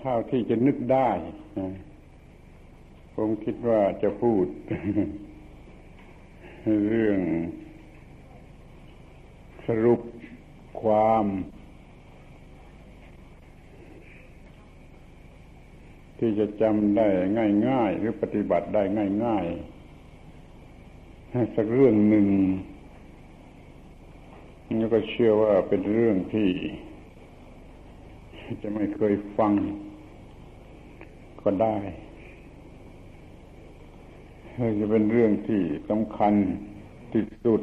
[0.00, 1.10] เท่าที่จะนึกได้
[3.14, 4.46] ผมคิดว่าจะพูด
[6.88, 7.18] เรื่อง
[9.66, 10.00] สรุป
[10.82, 11.26] ความ
[16.18, 17.06] ที่จะจำได้
[17.68, 18.82] ง่าย ๆ หรือปฏิบัติได้
[19.24, 19.46] ง่าย
[20.30, 22.26] ๆ สักเรื่องหนึ่ง
[24.78, 26.48] แล้วก็เชื่อว่าเป็นเรื่องที่
[28.62, 29.52] จะไม่เคยฟัง
[31.42, 31.76] ก็ได้
[34.80, 36.34] จะเป็นเรื่องที่สำคัญ
[37.12, 37.62] ที่สุด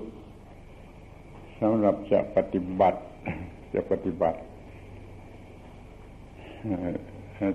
[1.61, 2.99] สำหรับจะปฏิบัติ
[3.73, 4.39] จะปฏิบัติ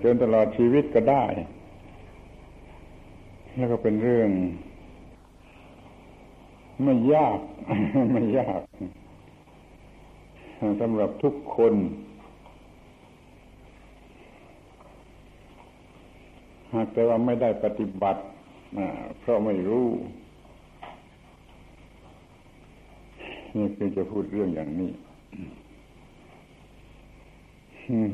[0.02, 1.24] จนตลอดชีวิตก็ได้
[3.56, 4.30] แล้วก็เป็นเรื่อง
[6.84, 7.38] ไม่ยาก
[8.12, 8.60] ไม่ยาก
[10.80, 11.74] สำหรับทุกคน
[16.72, 18.20] หากแต่ว่าไม่ได้ปฏิบัติ
[19.20, 19.86] เพราะไม่รู้
[23.56, 24.90] นี่คือจะพูดเรื่องอย่างนี้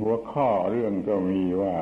[0.00, 1.74] หัวข้อเรื่องก็มีว่า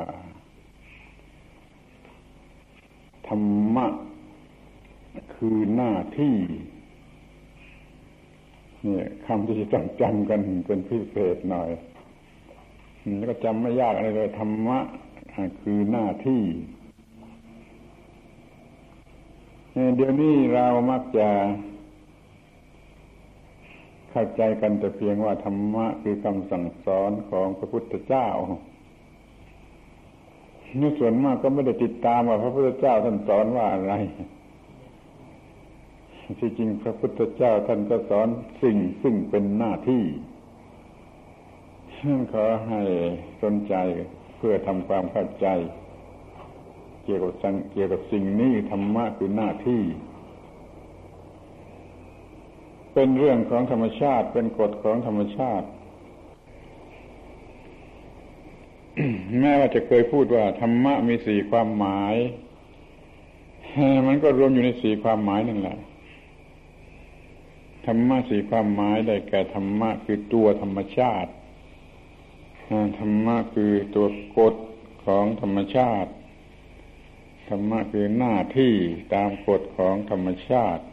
[3.27, 3.43] ธรร
[3.75, 3.87] มะ
[5.35, 6.35] คือหน้าที่
[8.83, 11.69] เนี่ยคำที่จะต้องจำกันเป็นพิเศษหน่อย
[13.17, 14.79] แล้วก็จำไม่ยากอะไรเลยธรรมะ
[15.61, 16.43] คือหน้าที่
[19.95, 21.29] เดี๋ยวนี้เรามักจะ
[24.11, 28.27] เข้าใจกันแต่เพียงว่าธรรมะคือคำสั่งสอนของพระพุทธเจ้า
[30.79, 33.93] นี่ส่วนมากก็ไม่ได้ติดตามว่าพระพุทธเจ้าท่านสอนว่าอะไร
[36.39, 38.27] ที่จริงพระพุทธเจ้าท่านก็สอน
[38.61, 40.03] สิ่งซึ่งเป็นหน้าที่
[42.33, 42.81] ขอให้
[43.41, 43.75] สนใจ
[44.43, 45.47] เพื่อทำความเข้าใจ
[47.03, 49.81] เกี่ยวกับสังเกี่ยวกับสิ่งนี้ธรรมะคือหน้าที่
[52.93, 55.67] เป็นเรื่องของธรรมชาติ เป็นกฎของธรรมชาติ
[59.39, 62.15] แม้ว่าจะเคยพูดว่าธรรมะมีสี่ความหมาย
[64.07, 65.77] มันก็รวมอยู่ในสี่ความหมายนั่นแหละ
[67.85, 71.31] ธรรมะสี่ความหมายได้แก่ธรรมะคือตัวธรรมชาติ
[72.99, 74.55] ธรรมะคือตัวกฎ
[75.05, 76.11] ของธรรมชาติ
[77.49, 78.73] ธรรมะคือหน้าที่
[79.15, 80.83] ตามกฎของธรรมชาติ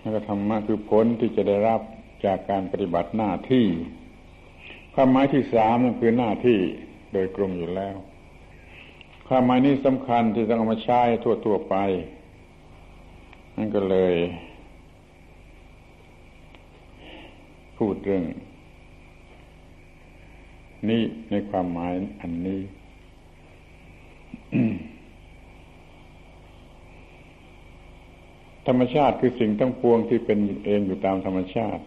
[0.00, 1.80] แล้วก็ธรรมะคือผลที่จะได้รับ
[2.24, 3.66] จากการปฏิบัติหน้าที่
[4.94, 6.58] ความหมายที่สามนั่นคือหน้าที่
[7.12, 7.96] โดยกลมอยู่แล้ว
[9.28, 11.02] ความหมายนี้สำคัญที่ต้องเอามาใช้
[11.44, 11.76] ทั่วๆไป
[13.56, 14.14] นั่นก็เลย
[17.78, 18.24] พูดเรื่อง
[20.90, 22.60] นี้ในความหมายอันนี้
[28.66, 31.82] ธรรมชาติคือสิ่งทั้งปวงที่เป็นเองอยู่ตามธรรมชาติ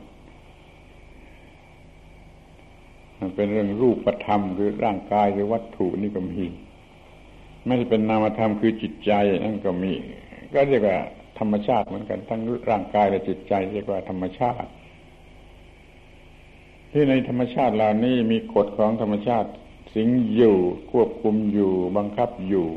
[3.19, 6.43] มันเป็นเรื่องรูปธรรมคือร่างกายหรือวัตถุนี่ก็มี
[7.65, 9.11] ไม่เป็นนามธรรมคือจิตใจ
[9.43, 9.93] นั่นก็มี
[10.53, 10.97] ก็เรียกว่า
[11.39, 14.69] ธรรมชาติเหมือนกันทั้งร่างกายและจิตใจ เรียกว่าธรรมชาติ
[16.91, 19.49] ที่ในธรรมชาติเหล่านี้มีกฎของธรรมชาติ
[19.95, 20.57] สิงอยู่
[20.91, 22.67] ควบคุมอยู่บังคับอยู่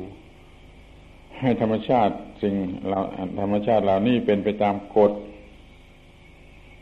[1.41, 2.55] ให้ธรรมชาติสิ่ง
[2.89, 3.01] เรา
[3.41, 5.13] ธรรมชาติเหล่านี้เป็นไปตามกฎ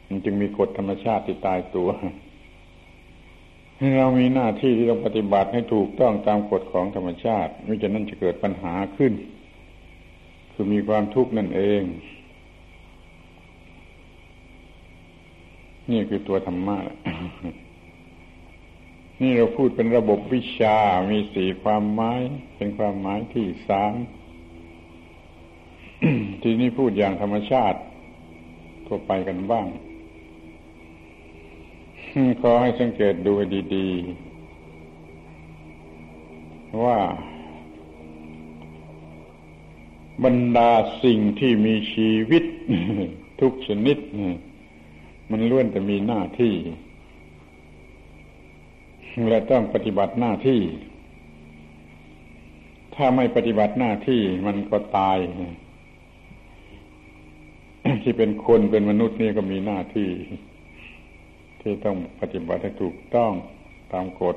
[0.08, 1.88] มันจึงมีกฎธรรมชาติที่ตายตัว
[3.78, 9.12] ให้เรามีหน้าที่ที่ต้องปฏิบัติให้ถูกต้องตามกฎของธรรมชาติไม่ฉะนั้นจะเกิดปัญหาขึ้น
[10.52, 11.82] คือมีความทุกข์นั่นเอง
[15.90, 16.78] นี่คือตัวธรรมะ
[19.20, 20.76] นี่เราพูดเป็นระบบวิชา
[21.10, 22.20] มีสี่ความหมาย
[22.56, 23.94] เป็นความหมายที่สาม
[26.42, 27.78] ทีนี้พูดอย่างธรรมชาติ
[28.86, 29.66] ทั่วไปกันบ้าง
[32.42, 33.32] ขอให้สังเกตดู
[33.74, 33.88] ดี
[35.96, 36.98] ๆ ว่า
[40.24, 40.70] บรรดา
[41.04, 42.44] สิ่งที่มีชีวิต
[43.40, 43.98] ทุกชนิด
[45.30, 46.54] มันล้วนแต่มีหน้าที่
[49.28, 50.60] และต้องปฏิบัติหน้าที่
[52.94, 55.18] ถ้าไม่ปฏิบัติหน้าที่มันก็ตาย
[58.02, 60.10] ที่เป็นคนเป็นมนุษย์นี่ก็มีหน้าที่
[61.60, 63.32] ที่ต้องปฏิบัติให้ถูกต้อง
[63.92, 64.36] ตามกฎ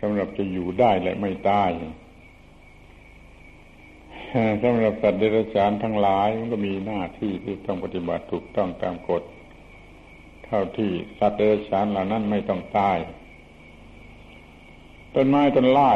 [0.00, 1.70] สำหรับจะอยู่ได้และไม่ตาย
[4.62, 9.22] สำหรับสัตว์เดรัจฉานทั้งหลายมันก็มีหน้าที่ที่ต้องปฏิบัติถูกต้องตามกฎ
[10.46, 12.98] เท่าที่สัตว์เดรัจฉานเหล่านั้นไม่ต้องตาย
[15.14, 15.90] ต้นไม้ต้นไม้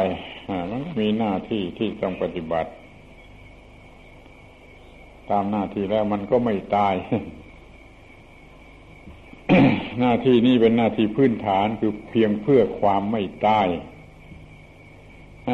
[0.71, 2.71] มันมีหน้าที่ที่ต้องปฏิบัติ
[5.29, 6.95] ตามหน้าที่แล้วมันก็ไม่ตาย
[9.99, 13.67] หน้าที่นี้เป็นหน้าที่พื้นฐานคือเพียงเพื่อความไม่ตาย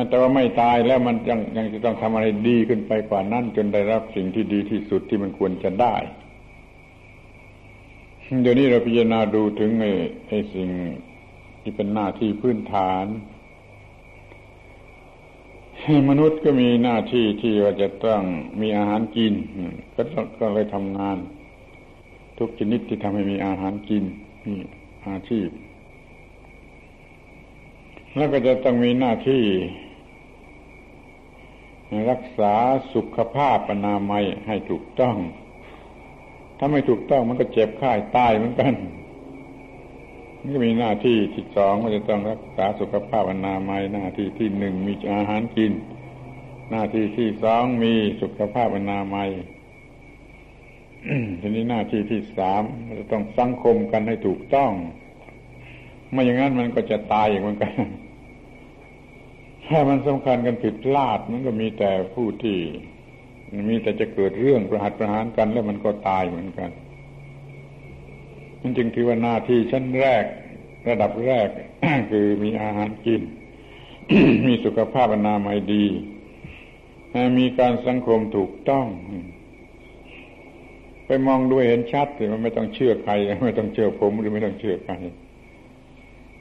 [0.10, 5.96] แต่ว่าไม่ตายแล้วมันยังยังจะต้องทำอะไรดีขึ้นไปกว่านั้นจนได้รับสิ่งที่ดีที่สุดที่มันควรจะได้
[8.42, 9.92] เดี๋ยวนี้เราพิจารณาดูถึงไอ้
[10.28, 10.70] ไอ้สิ่ง
[11.62, 13.06] ที่เป็นหน้าที่พื้นฐาน
[16.10, 18.22] มนุษย์ก็มีหน้าที่ที่ว่าจะต้อง
[18.62, 19.34] มีอาหารกิน
[19.96, 20.02] ก็
[20.40, 21.18] ก็เลยทำงาน
[22.40, 24.04] ทุกชนิดที่ทำให้มีอาหารกิน
[24.46, 24.54] มี
[25.08, 25.50] อาชีพ
[28.16, 29.44] แล้วก็จะต้องมีหน้าที่
[32.12, 32.54] รักษา
[32.94, 35.16] สุขภาพอนามัยให้ถูกต้อง
[36.58, 38.74] ถ้าไม่ถูกต้องมันก็เจ็บไข้ตายเหมือนกัน
[40.40, 45.74] มันก็มีหน้าที่ที่สองมันจะต้องรักษาสุขภาพอนามัย หน้าที่ที่หนึ่งมีอาหารกิน
[46.70, 49.30] หน้าที่ที่สองมีสุขภาพอนามัย
[51.40, 54.72] ทีนี้หน้าที่ที่สามมันจะต้องสังคมกันให้ถูกต้อง
[56.12, 57.74] ไม่อย่างนั้นมันก็จะตายอย่างเหมือนกัน
[59.70, 62.58] ถ้ามันสำคัญกันผิดพลาดมันก็มีแต่ผู้ที่
[63.70, 66.70] มีแต่จะเกิดเรื่องประหัตประหารกันแล้วมันก็ตายเหมือนกัน
[68.62, 70.24] มันจึงถือว่าหน้าที่ชั้นแรก
[70.90, 71.48] ระดับแรก
[72.12, 73.22] คือมีอาหารกิน
[74.48, 75.86] มีสุขภาพอนามัยดี
[77.40, 78.86] มีการสังคมถูกต้อง
[81.06, 83.14] ไปมองด้วยเห็นชัดเลยมันไม่ต้องเชื่อใคร
[83.46, 84.94] ไม่ต้องเชื่อผมหรือไม่ต้องเชื่อใคร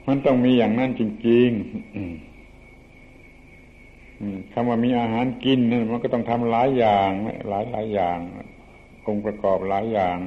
[0.07, 1.49] มันต้องมีอย่างนั้นจริง
[1.89, 2.32] ๆ
[4.53, 5.59] คำว่ามีอาหารกิน
[5.91, 7.09] มันก็ต้องทำหลายอย่าง
[7.49, 8.19] หลายหลายอย่าง
[9.07, 10.17] องค์ประกอบหลายอย่าง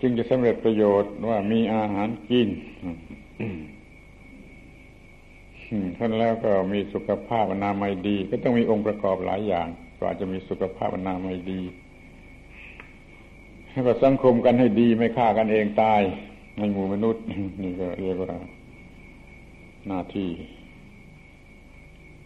[0.00, 2.48] จึงจะสำเร็จประโยชน์ว่ามีอาหารกิน
[5.98, 11.60] ท่านแล้วก็มีสุขภาพอนามัยดี ก็ต้องมีองค์ประกอบหลายอย่างกว่าจะมีสุขภาพอนามัยดี
[13.70, 16.02] ให้ก็สังคมกันให้ดีไม่ฆ่ากันเองตาย
[16.58, 17.22] ในหมู่มนุษย์
[17.62, 18.28] นี่ก็เรียกว่า
[19.88, 20.30] หน้าที่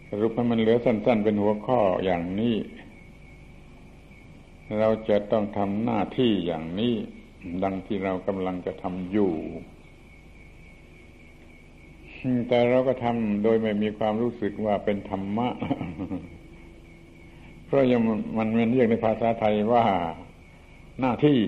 [0.09, 2.55] สรุปให้มันเหลือสั้น ๆ เป็นหัวข้ออย่างนี้
[4.79, 6.93] เราจะต้องทำหน้าที่อย่างนี้
[7.63, 9.33] ดังที่เรากำลังจะทำอยู่
[12.49, 15.47] แต่เราก็ทำโดยไม่มีความรู้สึกว่าเป็นธรรมะ
[17.65, 19.83] เพราะยังมันมันเรียกในภาษาไทยว่า
[20.99, 21.39] หน้าที่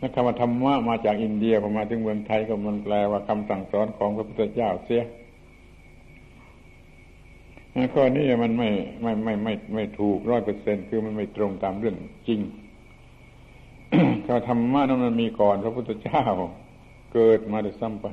[0.00, 5.02] นักคำว่าธรรมะมาจากอินเดียพอมาถึงเมืองไทยก็มันแปลว่าคำสั่งสอนของพระพุทธเจ้าเสีย
[7.94, 8.68] ข้อนี้มันไม่
[9.02, 11.96] ไม่ไม่ไม่ไม่ถูกร้อยเปอร์เซ็นคือมันไม่ตรงตามเรื่อง
[12.28, 12.40] จริง
[14.26, 16.24] ก็ธรรมะนั้นมันมีก่อนพระพุทธเจ้า
[17.14, 18.06] เกิดมาได้ซ้ำไป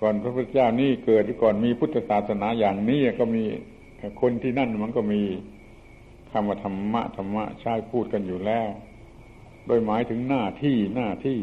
[0.00, 3.42] ก่อนพระพุทธเจ้านี่เกิดก่อนมีพุทธศาสนาอย่างนี้ก็มี
[4.20, 5.22] คนที่นั่นมันก็มี
[6.30, 8.68] คำว่าธรรมะธรรมะใช้พูดกันอยู่แล้ว
[9.66, 11.38] โดยหมายถึงหน้าที่หน้าที่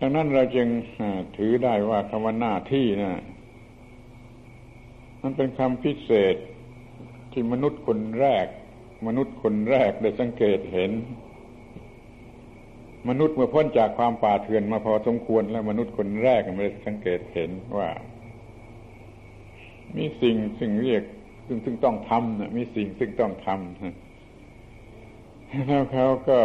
[0.00, 0.68] ดังนั้นเราจึง
[1.36, 3.12] ถือได้ว่าคำว่าหน้าที่นะ
[5.28, 6.36] มันเป็นคำพิเศษ
[7.32, 8.46] ที่มนุษย์คนแรก
[9.06, 10.92] มนุษย์คนแรกได้สังเกตเห็น
[13.08, 17.88] มนุษย์เมื่อพ้นจากความป่าเถื่อนมาพอสมควรแล้วมนุษย์คนแรกไม่ได้สังเกตเห็นว่า
[19.96, 21.02] มีสิ่งสิ่งเรียก
[21.46, 23.56] ซึ่งซึ่งต้องทำนะมีสิ่งซึ่งต้องทำ
[25.66, 26.40] แล้วเขาก็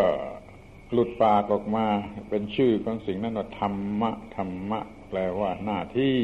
[0.92, 1.86] หลุดปากออกมา
[2.30, 6.18] เป็นชื่อของสิ่งนั้นว่าธรรมะธรรมะ แปลว่าหน้าที่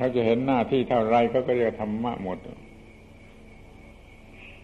[0.00, 2.38] เขาจะเห็นหน้าที่เท่าไรเขาก็เรียกธรรมะหมด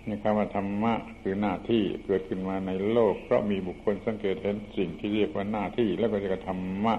[0.05, 6.95] ในคำว่าธรรมะคือหน้าที่เกิดขึ้นมาในโลก เพราะมีบุคคลสังเกตเห็นสิ่งที่เรียกว่าหน้าที่ แล้วก็จะธรรมะ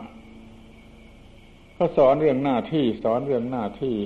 [1.73, 3.97] เขาสอนเรื่องหน้าที่ สอนเรื่องหน้าที่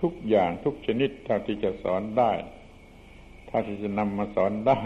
[0.00, 2.32] ทุกอย่างทุกชนิดเท่าที่จะสอนได้
[3.48, 4.80] ถ้าที่จะนำมาสอนได้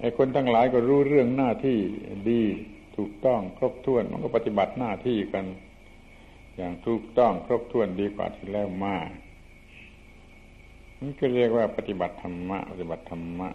[0.00, 1.78] ไอ้คนทั้งหลายก็รู้เรื่องหน้าที่
[2.30, 2.42] ดี
[2.96, 5.44] ถูกต้องครบถ้วนมันก็ปฏิบัติหน้าที่กัน
[6.56, 9.08] อย่างถูกต้องครบถ้วนดีกว่าที่แล้วมาก
[11.00, 13.48] นี่ก็เรียกว่าปฏิบัติธรรมะปฏิบัติธรรมะ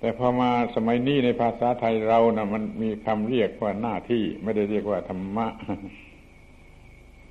[0.00, 5.46] แต่พอมาสมัยนี้ในภาษาไทยเรานะ่ะ มันมีคำเรียกว่าหน้าที่ ไม่ได้เรียกว่าธรรมะ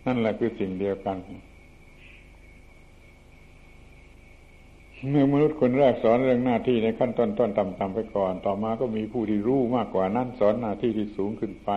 [0.06, 1.18] นั่นแหละคือสิ่งเดียวกัน
[5.10, 11.70] เมื่อมนุษย์คนแรกสอนเรื่องหน้าที่ในขั้นต้นต้นต่ำๆไปก่อน ต่อมาก็มีผู้ที่รู้มากกว่านั้นสอนหน้าที่ที่สูงขึ้นไป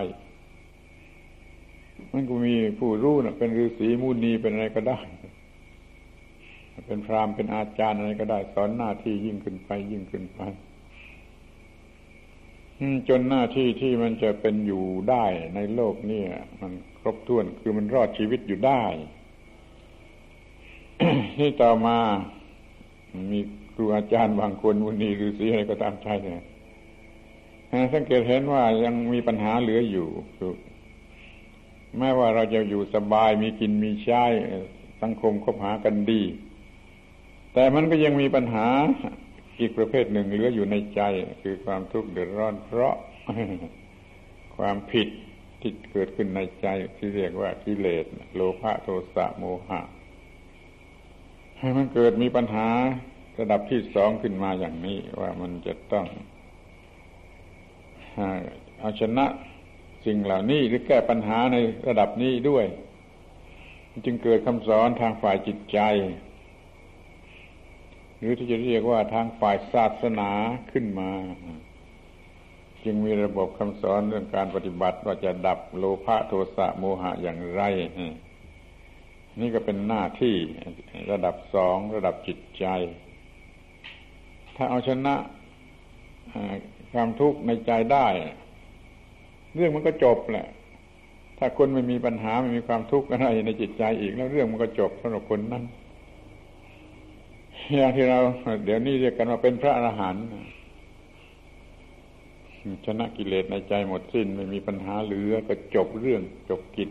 [2.13, 4.99] มันก็มีผู้รู้นะเป็นฤาษีมูนีเป็นอะไรก็ได้
[6.87, 10.41] เป็นพรามเป็นอาจารย์อะไรก็ได้ สอนหน้าที่ยิ่งขึ้นไป ยิ่งขึ้นไป
[13.09, 16.23] จนหน้าที่ที่มันจะเป็นอยู่ได้ในโลกนี่
[16.61, 18.83] มันครบถ้วนคือมันรอดชีวิตอยู่ได้
[21.39, 21.99] ที่ต่อมา
[23.33, 23.41] มี
[23.75, 26.43] ครูอาจารย์บางคนวุนีหรือสีอะไรก็ตามใจเนี่ย
[27.93, 30.53] สังเกตเห็นว่ายังมีปัญหาเหลืออยู่คือ
[31.99, 34.25] แม้ว่าเราจะอยู่สบายมีกินมีใช้
[35.03, 36.23] สังคมคบหากันดี
[37.55, 38.67] แต่มันก็ยังมีปัญหา
[39.61, 41.01] อีกประเภทหนึ่งเหลืออยู่ในใจ
[41.43, 42.95] คือความทุกข์เดือดร้อนเพราะ
[44.57, 45.09] ความผิด
[45.61, 49.81] ที่เกิดขึ้นในใจที่เรียกว่ากิเลสโลภะโทสะโมหะ
[51.59, 52.69] ให้มันเกิดมีปัญหา
[53.39, 56.07] ระดับที่สองขึ้นมาอย่างนี้ว่ามันจะต้อง
[58.79, 59.27] เอาชนะ
[60.07, 61.57] สิ่งเหล่านี้หรือแก้ปัญหาใน
[61.87, 62.67] ระดับนี้ด้วย
[64.05, 65.79] จึงเกิดคำสอนทางฝ่ายจิตใจ
[68.19, 70.31] หรือที่จะเรียกว่าทางฝ่ายศาสนา
[70.73, 71.11] ขึ้นมา
[72.85, 77.63] จึงมีระบบคำสอนเรื่องการปฏิบัติว่าจะดับโลภะโทสะโมหะอย่างไร
[79.41, 80.37] นี่ก็เป็นหน้าที่
[81.11, 82.67] ระดับสองระดับจิตใจ
[84.57, 85.15] ถ้าเอาชนะ
[86.93, 88.07] ความทุกข์ในใจได้
[89.55, 90.47] เรื่องมันก็จบแหละ
[91.39, 95.65] ถ้าคนไม่มีปัญหาไม่มีความทุกข์อะไรในจิตใจอีกแล้วเรื่องมันก็จบสำหรับคนนั้น
[97.77, 98.19] อย่างที่เรา
[98.65, 100.25] เดี๋ยวนี้เรียกกันว่าเป็นพระอรหันต์
[102.87, 106.91] ชนะกิเลสในใจหมดสิ้นไม่มีปัญหาเหลือก็จบเรื่องจบกิจ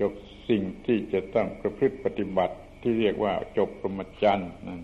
[0.00, 0.12] จบ
[0.48, 4.80] สิ่งที่จะต้องประพฤติปฏิบัติที่เรียกว่าจบปรมจันทร์นั่น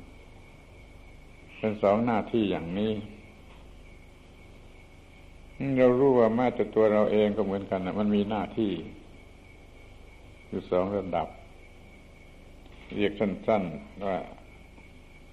[1.59, 2.93] เป็นสองหน้าที่อย่างนี้
[5.77, 8.73] เรารู้ว่าแม้แต่ตัวเราเองก็เหมือนกันนะมันมีหน้าที่
[10.49, 11.29] อยู่สองระดับ
[12.97, 14.19] เรียกสั้นๆว่า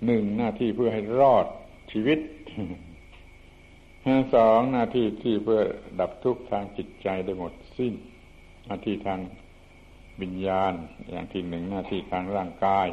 [0.06, 1.48] หนึ่งหน้าที่เพื่อให้รอด
[1.92, 2.20] ชีวิต
[4.36, 5.62] สองหน้าที่ที่เพื่อ
[6.00, 7.94] ดับทุกข์ทางจิตใจได้หมดสิ้น
[8.66, 9.20] หน้าที่ทาง
[10.22, 10.74] วิญญาณ
[11.10, 12.88] อย่างที่หนึ่งหน้าที่ทางร่างกาย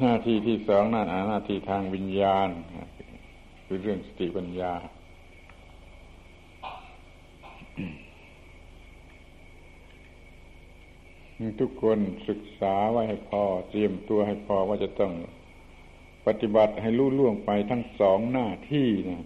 [0.00, 2.48] หน้าที่ที่สองนั่นหน้าที่ทางวิญญาณ
[3.64, 4.72] คือเรื่องสติปัญญา
[11.60, 15.12] ทุกคนศึกษาไว้ให้พอ เตรียมตัวให้พอว่าจะต้อง
[16.26, 19.22] ปฏิบัติให้รู้ล่วงไปทั้งสองหน้าที่นะ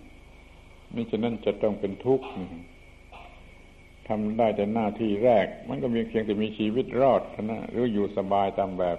[0.95, 2.27] มิฉะนั้นจะต้องเป็นทุกข์
[4.09, 8.99] ทำได้แต่หน้าที่แรก มันก็มีเพียงแต่มีชีวิตรอดนะหรืออยู่สบายตามแบบ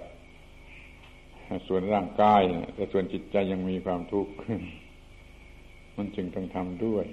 [1.66, 2.40] ส่วนร่างกาย
[2.74, 4.32] แต่ส่วนจิตใจยังมีความทุกข์
[5.96, 7.04] มันจึงต้องทำด้วย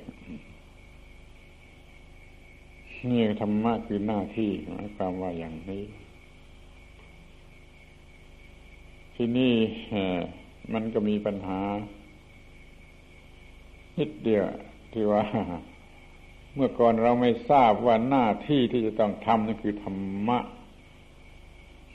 [3.10, 5.84] นี่ธรรมะคือหน้าที่หมายความว่าอย่างนี้
[9.16, 9.54] ที่นี่
[10.74, 11.60] มันก็มีปัญหา
[14.00, 14.46] นิดเดียว
[14.94, 15.24] ที่ว่า
[16.56, 20.40] เมื่อก่อนเราไม่ทราบว่าหน้าที่ที่จะต้องทำนั่นคือธรรมะ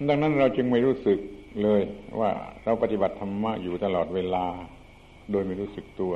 [0.08, 1.18] ดังนั้นเราจึงไม่รู้สึก
[1.62, 1.82] เลย
[2.20, 2.30] ว่า
[2.64, 4.46] เราปฏิบัติธรรมะอยู่ตลอดเวลา
[5.30, 6.14] โดยไม่รู้สึกตัว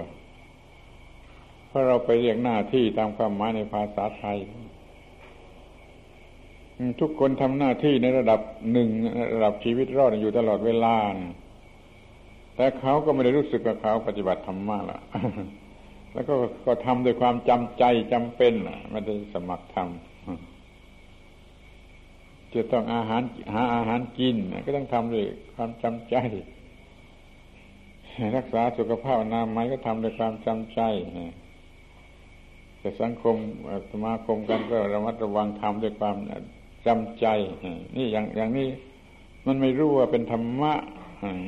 [1.68, 4.38] เพราะเราไปเรียกหน้าที่ตามความหมายในภาษาไทย
[7.00, 8.40] ทุกคนทำหน้าที่ในระดับ
[8.72, 8.88] หนึ่ง
[9.34, 10.96] ระดับชีวิตรอดอยู่ตลอดเวลา
[12.56, 15.00] แต่เขาก็ไม่ได้รู้สึกว่าเขาปฏิบัติธรรมะละ
[16.12, 16.34] แล้วก็
[16.66, 18.52] ก็ทำโดยความจำใจจำเป็น
[18.90, 19.88] ไม่ได้สมัครทำ
[22.52, 23.22] จะต้องอาหาร
[23.54, 26.16] หาอาหารกิน ก็ต้องทำด้วยความจำใจ
[28.36, 30.80] รักษาสุขภาพนามัยก็ทำด้วยความจำใจ
[32.78, 33.36] แต่สังคม
[33.90, 36.16] สมาคมกันก็ระมัดระวังทำด้วยความ
[36.86, 37.26] จำใจ
[37.96, 38.68] นี่อย่างอย่างนี้
[39.46, 40.72] มันไม่รู้ว่าเป็นธรรมะ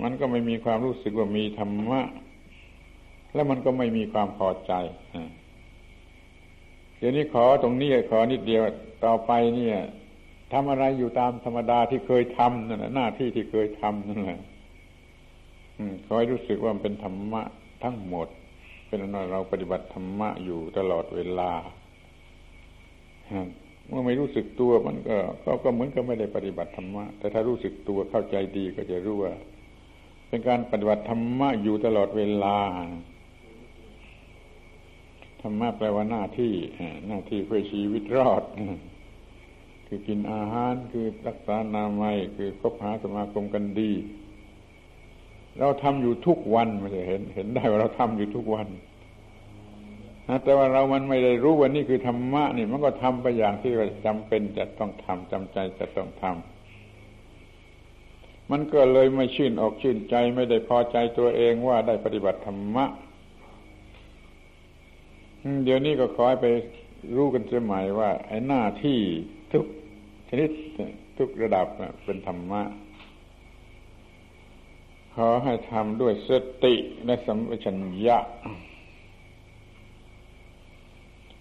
[0.03, 2.01] มันก็ไม่มีความรู้สึกว่ามีธรรมะ
[3.35, 4.73] แล้วมันก็ไม่มีความพอใจ
[6.99, 8.63] เดี๋ยวนี้ขอตรงนี้ขอนิดเดียว
[9.05, 9.79] ต่อไปเนี่ย
[10.53, 14.41] ทำอะไรอยู่ตามธรรมดาที่เคยทำนั่นแหละหน้าที่ที่เคยทำนั่นแหละ
[16.07, 17.43] ขอให้รู้สึกว่ามันเป็นธรรมะ
[17.85, 18.29] ทั้งหมด
[18.89, 21.53] เป็นอนัเราปฏิบัติธรรมะอยู่ตลอดเวลา
[23.89, 29.35] เมื่อไม่รู้สึกตัวมันก็ก็ก็เหมือนกับไม่ได้ปฏิบัติธรรมะ แต่ถ้ารู้สึกตัวเข้าใจดีก็จะรู้ว่า
[30.29, 32.59] เป็นการปฏิบัติธรรมะอยู่ตลอดเวลา
[35.43, 36.55] ธรรมะแปลว่าหน้าที่
[37.09, 38.43] หน้าที่เพื่อชีวิตรอด
[39.87, 43.93] คือกินอาหารคือรักษานามัยคือคบหาสมาคมกันดี
[45.59, 48.67] เราทำอยู่ทุกวันไม่ใช่เห็น เห็นได้ว่าเราทำอยู่ทุกวัน
[50.45, 56.37] แต่ว่าเรามันไม่ได้รู้ว่านี่คือธรรมะนี่มันก็ทำไปอย่างที่เราจำเป็นจะต้องทำจำใจจะต้องทำ
[58.51, 62.85] มันก็เลยไม่ชื่นอกชื่นใจไม่ได้พอใจตัวเองว่าได้ปฏิบัติธรรมะ
[65.65, 66.47] เดี๋ยวนี้ก็ขอให้ไป
[67.17, 68.99] รู้กันเสียใหม่ว่า ไอ้หน้าที่
[69.53, 69.65] ทุก
[70.29, 70.51] ชนิด
[71.19, 71.67] ทุกระดับ
[72.05, 72.63] เป็นธรรมะ
[75.15, 76.31] ขอให้ทำด้วยส
[76.65, 76.75] ติ
[77.05, 78.19] และสัมปชัญญะ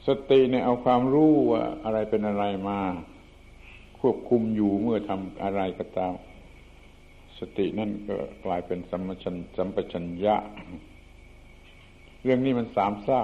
[0.08, 2.80] สติเนี่ยเอาความรู้ว่าอะไรเป็นอะไรมา
[4.00, 6.14] ควบคุมอยู่เมื่อทำอะไรก็ตาม
[7.40, 8.16] สตินั่นก็
[8.46, 10.36] กลายเป็นสัมปชัญสัมปชัญญะ
[12.24, 13.24] เรื่องนี้มันสามเศร้า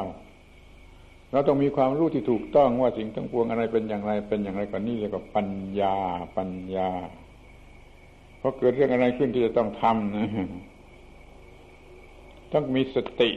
[1.32, 5.96] เราต้องมีความรู้ที่ถูกต้องว่าสิ่งทั้งปวงอะไรเป็นอย่างไรเป็นอย่างไรก่อนนี้เรียกว่าปัญญา
[6.38, 6.90] ปัญญา
[8.38, 10.28] เพราะเกิดเรื่องอะไรขึ้นที่จะต้องทำนะ
[12.54, 13.30] ต้องมีสติ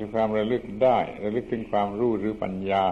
[0.00, 2.86] คือความระลึกได้ ระลึกถึงความรู้หรือปัญญา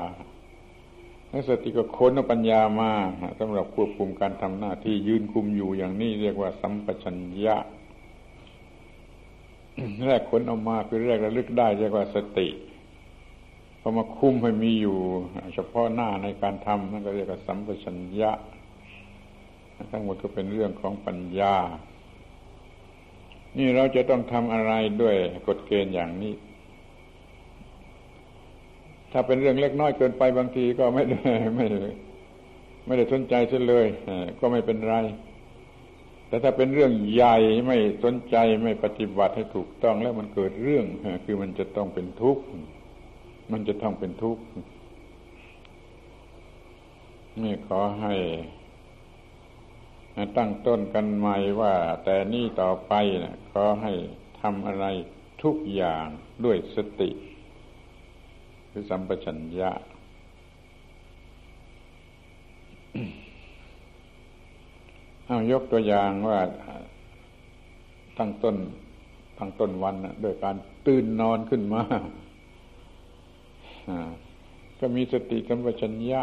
[1.29, 2.93] แล้วสติก็ค้นเอาปัญญามา
[3.39, 7.57] สำหรับควบคุมการทำหน้าที่ยืนคุมอยู่อย่างนี้เรียกว่าสัมปชัญญะ
[10.07, 12.49] แรกค้นออกมาคือแรกระลึกได้เรียกว่าสติ
[13.81, 14.99] พอมาคุมให้มีอยู่
[15.55, 18.31] เฉพาะหน้าในการทำนั่นก็เรียกว่าสัมปชัญญะ
[19.91, 21.57] ทั้งหมดก็เป็นเรื่องของปัญญา
[23.59, 24.73] นี่เราจะต้องทำอะไร
[25.03, 26.33] ด้วยกฎเกณฑ์อย่างนี้
[29.13, 31.67] ถ้าเป็นเรื่องเล็กน้อยเกินไปบางทีก็ไม่ได้ไม่
[32.87, 33.87] ไม่ได้สนใจเสียเลย
[34.41, 34.97] ก็ไม่เป็นไร
[36.29, 40.85] แต่ถ้าเป็นเรื่องใหญ่ไม่สนใจไม่ปฏิบัติให้ถูกต้องแล้วมันเกิดเรื่อง
[41.25, 42.43] คือมันจะต้องเป็นทุกข์
[43.53, 44.43] มันจะต้องเป็นทุกข์
[47.43, 48.15] นี่ขอให้
[50.37, 52.93] ตั้งต้นกันใหม่ว่า แต่นี่ต่อไป
[53.25, 53.93] นะขอให้
[54.41, 54.87] ทำอะไร
[55.43, 56.07] ทุกอย่าง
[56.45, 57.11] ด้วยสติ
[58.73, 59.71] คือสัมปชัญญะ
[65.27, 66.41] เอายกตัวอย่างว่า
[68.19, 68.57] ตั้งต้น
[69.39, 71.83] ตั้งต้นวันนะด้วยการตื่นนอนขึ้นมา
[74.81, 76.21] ก็มีสติสัมปชัญญะ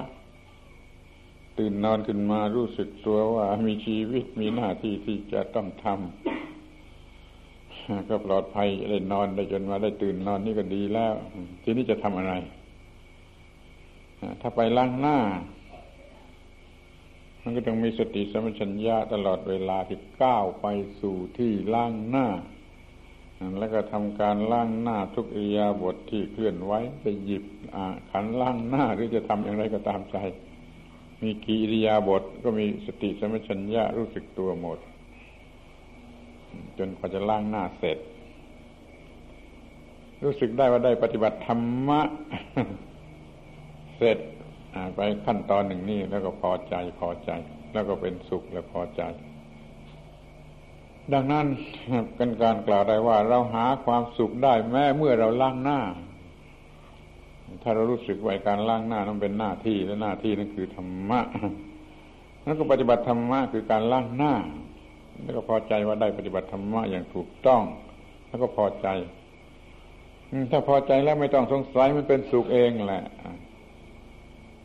[1.58, 6.49] ตื่นนอนขึ้นมารู้สึกตัวว่ามีชีวิตมีหน้าที่ที่จะต้องทำ
[8.10, 11.13] ก็ปลอดภัยได้นอนได้จนมาได้ตื่นนอนนี่ก็ดีแล้ว
[11.63, 12.34] ทีนี้จะทำอะไร
[14.41, 15.17] ถ้าไปล้างหน้า
[17.43, 20.65] มันก็ต้องมีสติสัมปชัญญะตลอดเวลาที่ก้าวไป
[21.02, 22.28] สู่ที่ล้างหน้า
[23.60, 26.73] แล้วก็ทำการล้างหน้าทุกอิยาบทที่เคลื่อนไหว
[27.04, 27.43] จะหยิบ
[28.12, 30.17] ขันล้างหน้าหรือจะทำอย่างไรก็ตามใจ
[31.21, 34.80] มีกิริยาบทก็มีสติสมัชัญญะรู้สึกตัวหมด
[36.78, 37.98] จนกว่าจะล้างหน้าเสร็จ
[40.24, 42.02] รู้สึกได้ว่าได้ปฏิบัติธรรมะ
[43.98, 44.18] เสร็จ
[44.96, 47.32] ไปขั้นตอนหนึ่งนี่แล้วก็พอใจพอใจ
[47.74, 49.02] แล้วก็เป็นสุขและพอใจ
[51.14, 51.46] ดังนั้น
[52.16, 55.82] เป็นการกล่าวได้ว่า เราหาความสุขได้แม้เมื่อเราล้างหน้า
[57.64, 61.20] ถ้าเรารู้สึกว่าการล้างหน้านั้นเป็นหน้าที่และหน้าที่นั้นคือธรรมะ
[62.46, 64.34] นั้นก็ปฏิบัติธรรมะคือการล้างหน้า
[65.23, 67.62] แล้วก็พอใจว่าได้ปฏิบัติธรรมะอย่างถูกต้อง
[68.27, 68.88] แล้วก็พอใจ
[70.51, 73.03] ถ้าพอใจแล้วไม่ต้องสงสัยมันเป็นสุขเองแหละ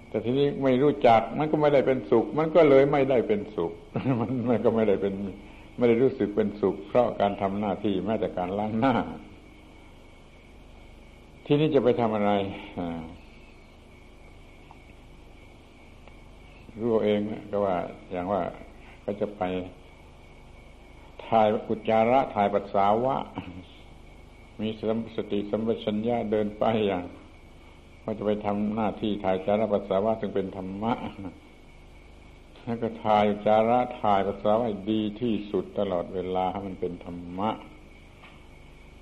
[0.08, 3.72] แต่ทีนี้ไม่รู้จักมันก็ไม่ได้เป็นสุข มันก็เลยไม่ได้เป็นสุข
[4.20, 5.12] มันมันก็ไม่ได้เป็น
[5.78, 8.94] ไม่ได้รู้สึกเป็นสุข เพราะการทำหน้าที่แม้แต่การล้างหน้า
[11.46, 12.32] ที่นี้จะไปทำอะไร
[16.80, 17.76] รู้เองก็ว่า
[18.12, 18.42] อย่างว่า
[19.04, 19.42] ก็จะไป
[21.30, 23.16] ถ่ายอุจจาระถ่ายปัสสาวะ
[24.60, 24.68] มี
[25.16, 27.04] สติสัมปชัญญะเดินไปอย่าง
[28.02, 30.92] ว่าจะไปทำหน้าที่ถ่ายจาระปัสสาวะซึ่งเป็นธรรมะ
[32.64, 37.50] แล้วก็ถ่ายจาระถ่ายภาษาให้ดีที่สุดตลอดเวลาให้มันเป็นธรรมะ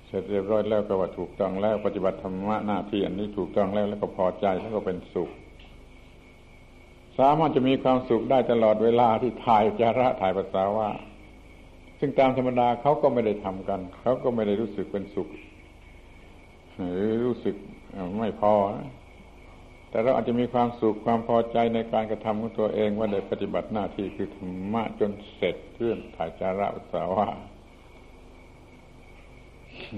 [0.05, 5.29] เสร็จเรียบร้อยแล้วก็ว่าถูกต้องแล้วปฏิบัติธรรมะหน้าที่อันนี้ถูกต้องแล้วแล้วก็พอใจแล้วก็เป็นสุข
[7.19, 10.89] สามารถจะมีความสุขได้ตลอดเวลาที่ถ่ายจาระถ่ายภาษาว่า
[11.99, 15.29] ซึ่งตามธรรมดาเขาก็ไม่ได้ทำกัน เขาก็ไม่ได้รู้สึกเป็นสุข
[16.93, 17.55] หรือรู้สึก
[18.19, 18.53] ไม่พอ
[19.89, 27.27] แต่เราอาจจะมีความสุขความพอใจในการกระทำของตัวเองว่าได้ปฏิบัติหน้าที่คือธรรมะจนเสร็จเรื่องถ่ายจาระอุสาวะ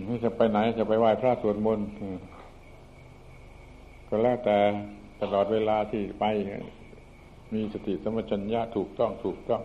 [0.05, 1.87] ไม่จะไปไหนจะไปไหว้พระสวดมนต์
[4.07, 4.57] ก็แล้วแต่
[5.21, 6.25] ตลอดเวลาที่ไป
[7.53, 9.61] มีสติสมัชัญญะถูกต้องถูกต้อง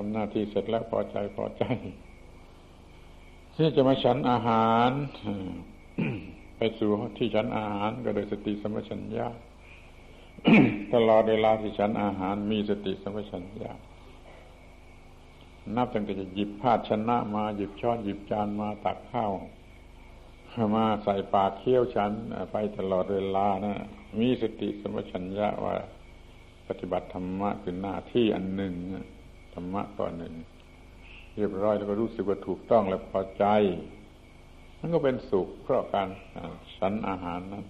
[0.00, 1.64] ทำหน้าที่เสร็จแล้วพอใจพอใจ
[3.54, 4.90] ที่จะมาฉันอาหาร
[6.56, 9.28] ไปสู่ที่ฉันอาหาร ก็โดยสติสมัชัญญา
[10.94, 13.72] ตลอดเวลาที่ฉันอาหารมีสติสมัชัญญา
[15.76, 19.32] นับตั้งแต่จะหยิบภาชนะมาหยิบช้อนหยิบจานมาตักข้าว
[20.76, 22.12] มาใส่ปากเคี้ยวฉัน
[22.52, 23.74] ไปตลอดเวลานะ
[24.18, 25.74] มีสติสมัชัญญะว่า
[26.68, 29.17] ปฏิบัติธรรมะคือหน้าที่อันหนึ่งธ
[29.58, 30.34] รรมะก้อนหนึ่ง
[31.36, 33.44] เรียบร้อยแล้วก็รู้สึกว่าถูกต้องและพอใจ
[34.80, 36.08] มันก็เป็นสุข เพราะการ
[36.78, 37.64] ฉันอาหารนั้น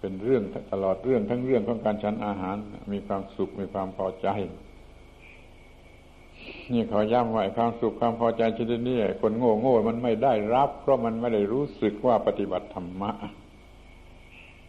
[0.00, 2.56] เป็นเรื่องตลอดเรื่องทั้งเรื่องของการฉันอาหาร
[2.92, 4.28] มีความสุขมีความพอใจ
[6.72, 13.12] นี่ขอย้ำว่าความสุขความพอใจชนิดนี้คนโง่โง่มันไม่ได้รับ เพราะมันไม่ได้รู้สึกว่าปฏิบัติธรรมะ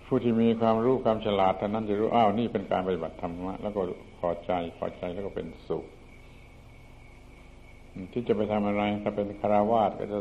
[0.06, 3.82] ผู้ที่มีความรู้ความฉลาดท่านั้นจะรู้อ้าวนี่เป็นการปฏิบัติธรรมะแล้วก็
[4.22, 5.86] พอใจพอใจแล้วก็เป็นสุข
[8.12, 10.18] ที่จะไปทำอะไร ถ้าเป็นคารวาสก็จะ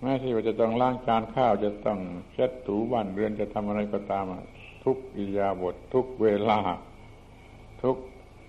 [0.00, 1.98] แม้ที่ว่าจะต้องล้างจานข้าวจะต้อง
[2.32, 4.24] เช็ดถูบ้านเรือนจะทำอะไรก็ตาม
[4.84, 6.60] ทุกอิยาบททุกเวลา
[7.82, 7.96] ทุก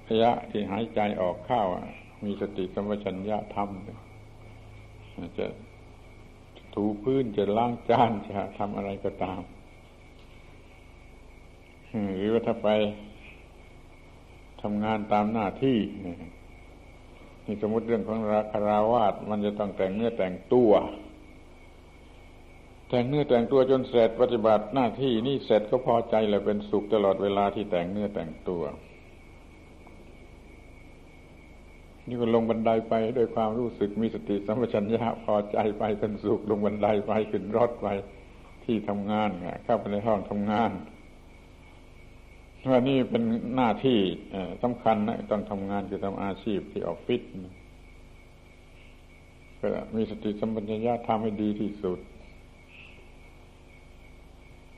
[0.08, 1.68] ระยะที่หายใจออกข้าว
[2.24, 5.46] มีสติสัมปชัญญะทำจะ
[6.76, 9.42] ถูพื้นจะล้างจานจะทำอะไรก็ตาม
[12.16, 12.70] หรือว่าถ้าไป
[14.62, 15.78] ทำงานตามหน้าที่
[17.46, 20.72] นี่สมมติเรื่องของราคาราวาสมันจะต้องแต่งเนื้อแต่งตัว
[22.90, 28.64] แต่งเนื้อแต่งตัวจนเสร็จปฏิบัติหน้าที่นี่เสร็จก็พอใจเลยเป็นสุขตลอดเวลาที่แต่งเนื้อแต่งตัว
[32.08, 37.88] นี่ก็ลงบันไดไปด้วยความรู้สึกมีสติสัมปชัญญะพอใจไปเป็นสุขลงบันไดไปขึ้นรถไป
[38.64, 39.30] ที่ทำงาน
[39.64, 40.72] เข้าไปในห้องทำงาน
[42.70, 43.24] ว่านี่เป็น
[43.56, 44.00] หน้าที่
[44.64, 47.22] สำคัญนะต้องทำงานคือทำอาชีพที่ออฟฟิศ
[49.60, 52.00] ก็มีสติสัมปชัญญะทำให้ดีที่สุด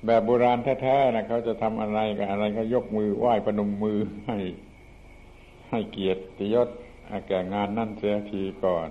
[0.06, 4.38] แบบโบราณแท้ๆนะเขาจะทำอะไรกับอะไรก็ยกมือไหว้ประนมมือให้
[5.69, 6.69] ให้เกียรติยศ
[7.28, 8.89] แก่งานนั่นเสียทีก่อน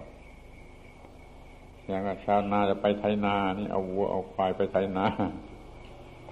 [1.87, 5.07] อย่างชาวนาจะไปไถนานี่เอาวัวเอาควายไปไถนา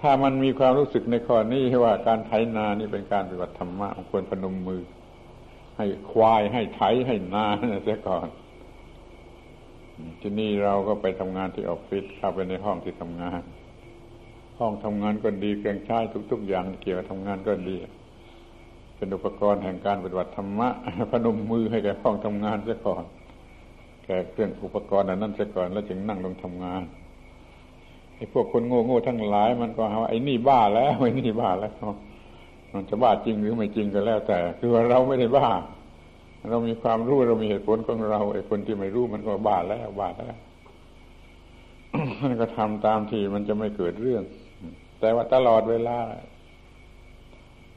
[0.01, 4.81] ถ้ามันมีความรู้สึกในข้อนี้ว่าการไถนานี่เป็นการปฏิบัติธรรมะควรพนมมือ
[5.77, 7.45] ให้ควายให้ไถให้นา
[7.83, 8.27] เสียก่อน
[10.21, 13.41] ที่นี่เราก็ไปทำงานที่ออฟฟิศเข้าไปในห้องที่ทำงาน
[14.59, 15.99] ห้องทำงานก็ดีเครื่องใช้
[16.31, 17.75] ทุก ๆ อย่างเกี่ยวกับทำงานก็ดี
[18.95, 20.69] เป็นอุปกรณ์แห่งการปฏิบัติธรรมะ
[21.11, 23.03] พนมมือให้แก่ห้องทำงานเสียก่อน
[24.05, 26.81] แก่เครื่องอุปกรณ์นั้นเสียก่อนแล้วจึงนั่งลงทำงาน
[28.33, 31.73] พวกคนโง่โง่ทั้งหลาย มันก็หาว่าไอ้นี่บ้าแล้วไอ้นี่บ้าแล้ว
[32.73, 35.49] มันจะบ้าจริงหรือไม่จริงก็แล้ว แต่ คือว่าเราไม่ได้บ้า
[36.49, 40.35] เรามีความรู้เรามีเหตุผลของเราไอ้คนที่ไม่รู้มันก็บ้าแล้วบ้าแล้ว
[42.23, 44.23] มันก็ทำตามที่มันจะไม่เกิดเรื่อง
[44.99, 45.99] แต่ว่าตลอดเวลา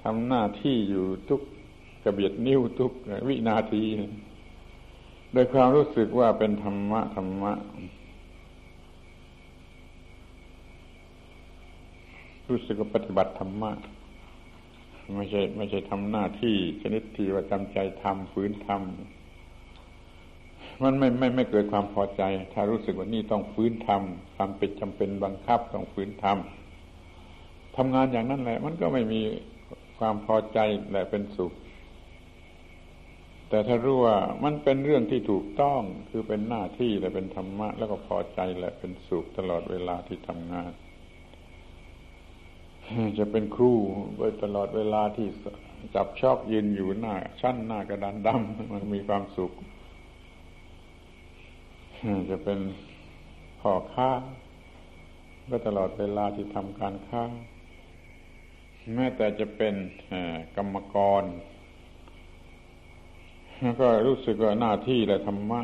[0.02, 1.40] ทำหน้าที่อยู่ทุก
[2.04, 2.92] กระเบียดนิ้วทุก
[3.28, 3.85] วินาที
[5.33, 7.52] โดยความรู้สึกว่าเป็นธรรมะธรรมะ
[12.50, 13.72] รู้สึกว่าปฏิบัติธรรมะ
[15.16, 22.22] ไม่ใช่ไม่ใช่ทำหน้าที่ชนิดที่ว่าจำใจทำฝืนทำมันไม่ไม่ไม่เกิดความพอใจ
[22.54, 29.22] ถ้ารู้สึกว่านี่ต้องฝืนทำความเป็นจำเป็นบังคับต้องฝืนทำทำงานอย่างนั้นแหละ มันก็ไม่มี
[29.98, 30.59] ความพอใจ
[30.92, 31.52] และเป็นสุข
[33.48, 35.80] แต่ถ้ารู้ว่ามันเป็นเรื่องที่ถูกต้อง
[36.11, 40.72] คือเป็นหน้าที่และเป็นธรรมะ แล้วก็พอใจและเป็นสุขตลอดเวลาที่ทำงาน
[43.18, 43.73] จะเป็นครู
[44.16, 45.27] ไปตลอดเวลาที่
[45.94, 49.53] จับชอกยืนอยู่หน้า ชั้นหน้ากระดานดำมันมีความสุข
[52.31, 52.59] จะเป็น
[53.61, 54.11] พ่อค้า
[55.51, 57.25] ก็ตลอดเวลาที่ทำการค้า
[58.94, 59.75] แม้แต่จะเป็น
[60.57, 61.25] กรรมกร
[63.81, 65.61] ก็รู้สึกว่าหน้าที่และธรรมะ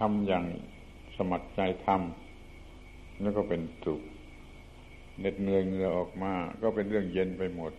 [0.00, 0.44] ทำอย่าง
[1.16, 4.00] สมัครใจทำแล้วก็เป็นสุข
[5.18, 7.72] เหน็ดเหนื่อยเหงื่อออกมา ก็เป็นเรื่องเย็นไปหมด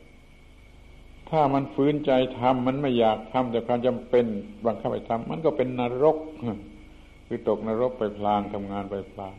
[1.29, 4.25] ถ้ามันฝืนใจทำมันไม่อยากทำแต่ความจำเป็น
[4.65, 6.17] บังคับไปทำมันก็เป็นนรก
[7.27, 9.35] คือตกนรกไปพลางทำงานไปพลาง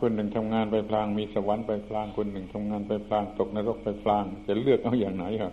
[0.00, 5.52] คนหนึ่งทำงานไปพลาง มีสวรรค์ไปพลาง คนหนึ่งทำงานไปพลาง ตกนรกไปพลาง จะเลือกเอาอย่างไหนครับ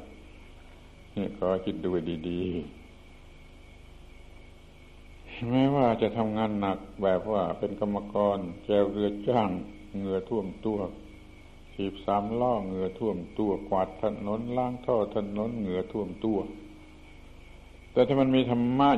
[1.16, 1.90] นี่ขอคิดดู
[2.30, 2.81] ดีๆ
[5.50, 9.50] แม้ว่าจะทำงานหนักแบบว่าเป็นกรรมกรแจวเรือจ้าง
[9.96, 10.80] เหงื่อท่วมตัว
[11.74, 16.40] ขีบสามล่อเหงื่อท่วมตัวกวาดถนนล้างท่อถนนเหงื่อท่วมตัว
[17.94, 18.92] แต่ถ้ามันมีธรรมะ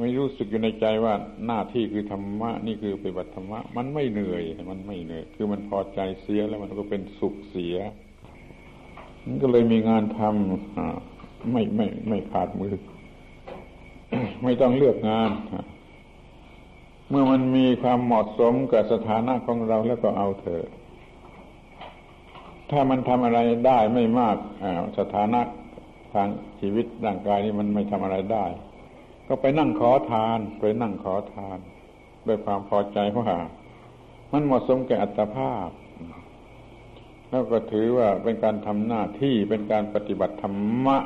[0.00, 1.14] ไม่รู้สึกอยู่ในใจว่า
[1.46, 7.76] หน้าที่คือธรรมะนี่คือปฏิบัติธรรมะมันไม่เหนื่อย มันไม่เหนื่อย คือมันพอใจเสียแล้วมันก็เป็นสุขเสีย
[9.26, 12.74] มันก็เลยมีงานทำไม่ไม่ไม่ขาดมือ
[14.42, 15.30] ไม่ต้องเลือกงาน
[17.10, 20.66] เมื่อมันมีความเหมาะสมกับสถานะของเราแล้วก็เอาเถอะ
[22.70, 24.36] ถ้ามันทำอะไรได้ไม่มาก
[24.98, 25.40] สถานะ
[26.14, 26.28] ทาง
[26.60, 28.46] ชีวิตร่างกายนี้มันไม่ทำอะไรได้
[29.26, 31.58] ก็ไปนั่งขอทาน ไปนั่งขอทาน
[32.26, 33.30] ด้วยความพอใจว่า
[34.32, 35.68] มันเหมาะสมแก่อัตภาพ
[37.30, 40.98] แล้วก็ถือว่าเป็นการทำหน้าที่เป็นการปฏิบัติธรรมะ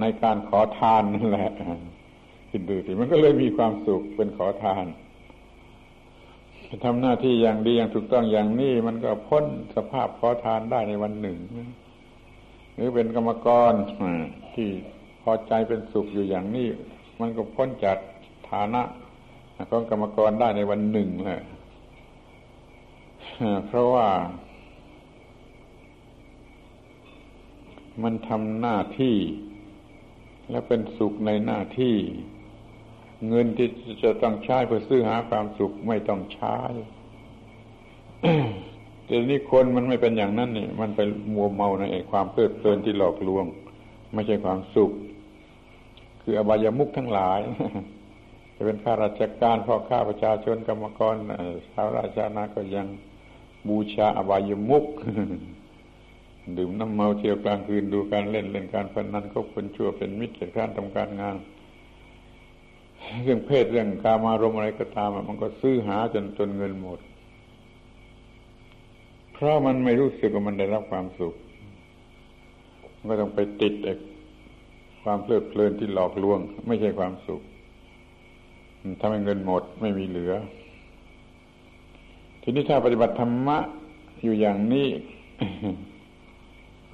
[0.00, 1.50] ในการขอทานนั่นแหละ
[2.50, 4.86] คิดดูสิมันก็เลยมีความสุขเป็นขอทาน
[6.84, 9.44] ทำหน้าที่อย่างดีอย่างถูกต้องอย่างนี้มันก็พ้น
[9.76, 11.38] สภาพขอทานได้ในวันหนึ่ง
[12.74, 13.72] หรือเป็นกรรมกร
[14.54, 14.68] ที่
[15.22, 16.68] พอใจเป็นสุขอยู่อย่างนี้
[17.20, 17.98] มันก็พ้นจาก
[18.50, 18.82] ฐานะ
[19.70, 21.42] ของกรรมกรได้ในวันหนึ่งแหละ
[23.66, 24.08] เพราะว่า
[28.02, 29.16] มันทำหน้าที่
[30.50, 31.96] และเป็นสุขในหน้าที่
[33.28, 33.68] เงินที่
[34.02, 36.58] จะต้องใช้เพื่อซื้อหาความสุขไม่ต้องใช้
[39.06, 41.00] แต่นี่คนมันไม่เป็นอย่างนั้นนี่มันไป
[41.34, 43.44] มัวเมาในความเพลิดเพลินที่หลอกลวง
[44.14, 44.92] ไม่ใช่ความสุข
[46.22, 47.40] คืออบายามุขทั้งหลาย
[48.56, 51.14] จะเป็นข้าราชการพ่อข้าประชาชนกรรมกร
[51.72, 52.86] ชาวราชานาก็ยัง
[53.68, 54.84] บูชาอบายมุก
[56.58, 61.36] ดื่มน้ำเมาเที่ยวกลางคืนดูการเล่นเล่นการพนันก็คนชั่วเป็นมิตรเกิดกาทำการงาน
[63.22, 66.98] เรื่องเพศเรื่องกามารมอะไรก็ตามมันก็ซื้อหาจนจนเงินหมด
[69.32, 71.34] เพราะมันไม่รู้สึกว่ามันได้รับความสุข
[72.96, 73.74] มันก็ต้องไปติด
[75.02, 77.40] ความเพลิดเพลินที่หลอกลวง ไม่ใช่ความสุข
[79.00, 80.32] ทำให้เงินหมดไม่มีเหลือ
[82.42, 83.58] ทีนี้ถ้าปฏิบัติธรรมะ
[84.22, 84.88] อยู่อย่างนี้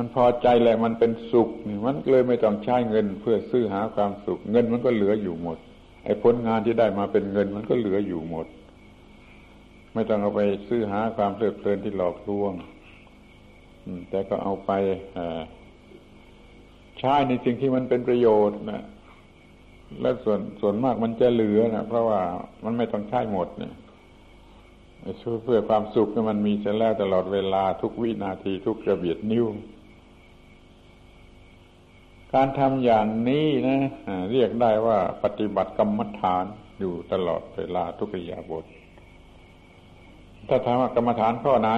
[0.03, 1.49] มันพอใจแหละมันเป็นสุข
[1.87, 5.59] มันเลยไม่ต้องใช้เงิน เพื่อซื้อหาความสุข เงินมันก็เหลืออยู่หมด
[6.05, 8.47] ไอ้ผลงานที่ได้มาเป็นเงินมันก็เหลืออยู่หมด
[9.95, 12.53] ไม่ต้องเอาไปซื้อหาความเพลิดเพลินที่หลอกลวง
[14.11, 14.71] แต่ก็เอาไป
[16.99, 18.85] ใช้ในสิ่งที่มันเป็นประโยชน์นะ
[20.01, 22.21] และส่วนส่วนมากมันจะเหลือนะเพราะว่า
[22.65, 23.75] มันไม่ต้องใช้หมดเนี่ย
[25.23, 29.47] ช่วยเพื่อความสุขมันมีเสร็จแล้วตลอดเวลาทุกวินาทีทุกกระเบียดนิ้ว
[32.35, 33.79] การทำอย่างนี้นะ
[34.33, 36.45] เรียกได้ว่าปฏิบัติกรรมฐาน
[36.81, 38.65] อยู่ตลอดเวลาทุกยาบท
[40.49, 41.71] ถ้าถามว่ากรรมฐานข้อไหน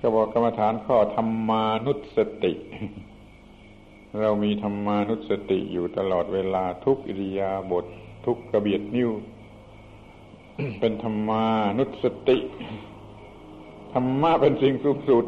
[0.00, 2.52] ก็บอกกรรมฐานข้อธรรมานุสติ
[4.20, 7.86] เรามีธรรมานุสติอยู่ตลอดเวลาทุกอิริยาบถท
[8.26, 9.10] ทุกกระเบียดนิ้ว
[10.80, 11.44] เป็นธรรมา
[11.78, 12.38] นุสติ
[13.92, 15.24] ธรรมะเป็นสิ่งสูงสุด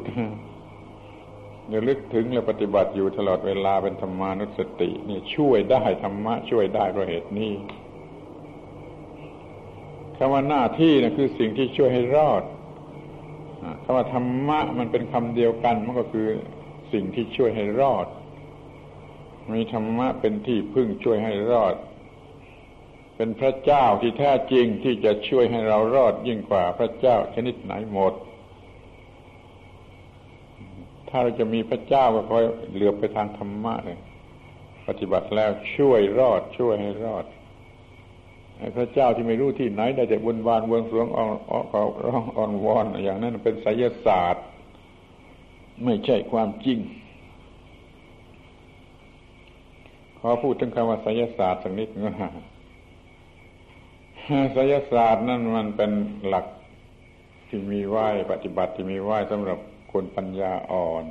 [1.70, 7.52] อย่าลึกถึงและปฏิบัติอยู่ตลอดเวลาเป็นธรรมานุสตินี่ช่วยได้ธรรมะช่วยได้เพราะเหตุนี้
[10.16, 12.42] คำว่าหน้าที่นะคือสิ่งที่ช่วยให้รอด
[13.84, 16.28] คำว่าธรรมะมันเป็นคำเดียวกันมันก็คือ
[16.92, 18.06] สิ่งที่ช่วยให้รอด
[19.52, 21.74] มีธรรมะเป็นที่พึ่งช่วยให้รอด
[23.16, 28.14] เป็นพระเจ้าที่แท้จริงที่จะช่วยให้เรารอดยิ่งกว่าพระเจ้าชนิดไหนหมด
[31.10, 33.98] ถ้าเราจะมีพระเจ้าก็คอยเหลือไปทางธรรมะเลย
[34.86, 37.24] ปฏิบัติแล้วช่วยรอดช่วยให้รอด
[38.76, 41.28] พระเจ้าที่ไม่รู้ที่ไหนได้แต่บนบานเวงสวงอ่อน
[42.06, 44.44] ร้องอ่อนวอนอย่างนั้นเป็นไสยศาสตร์
[45.84, 46.78] ไม่ใช่ความจริง
[50.18, 52.28] ขอพูดถึงคำว่าไสยศาสตร์สักนิดว่า
[54.54, 55.90] ไสยศาสตร์นั่นมันเป็น
[56.26, 56.46] หลัก
[57.48, 57.96] ที่มีไหว
[58.32, 59.58] ปฏิบัติที่มีไหวสำหรับ
[59.92, 61.04] คนปัญญาอ่อน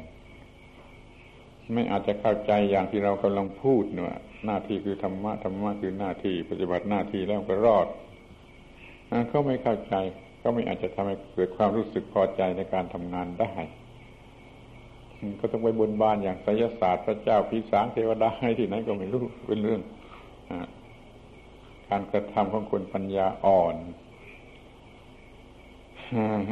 [1.74, 7.88] ไม่อาจจะเข้าใจอย่างที่เรากำลังพูดเนะหน้าที่คือธรรมะธรรมะคือหน้าที่ปฏิบัติหน้าที่แล้วก็รอด
[9.30, 9.96] เขาไม่เข้าใจ
[10.42, 13.54] ก็ไม่อาจจะทำให้เกิดความรู้สึกพอใจในการทำงานได้
[15.39, 19.82] ก็ต้องไปบนบานอย่างไสยศาสตร์พระเจ้าพิสารเทวดาให้ที่ไหนก็ไม่รู้เป็นเรื่อง
[21.89, 23.76] การกระทำของคนปัญญาอ่อน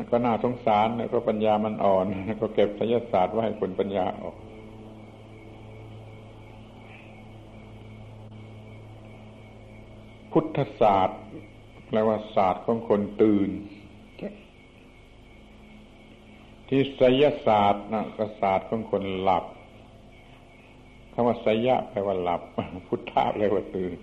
[0.10, 2.06] ก็น่าสงสารก็ปัญญามันอ่อน
[2.42, 4.36] ก็เก็บไสยศาสตร์ไว้ให้คนปัญญาออก
[10.32, 11.20] พุทธศาสตร์
[11.88, 13.50] แปลว่าศาสตร์ของคนตื่น
[16.68, 19.46] ที่ไสยศาสตร์นะก็ศาสตร์ของคนหลับ
[21.14, 22.42] คำว่าไสยะแปลว่าหลับ
[22.88, 23.98] พุทธะแปลว่าตื่น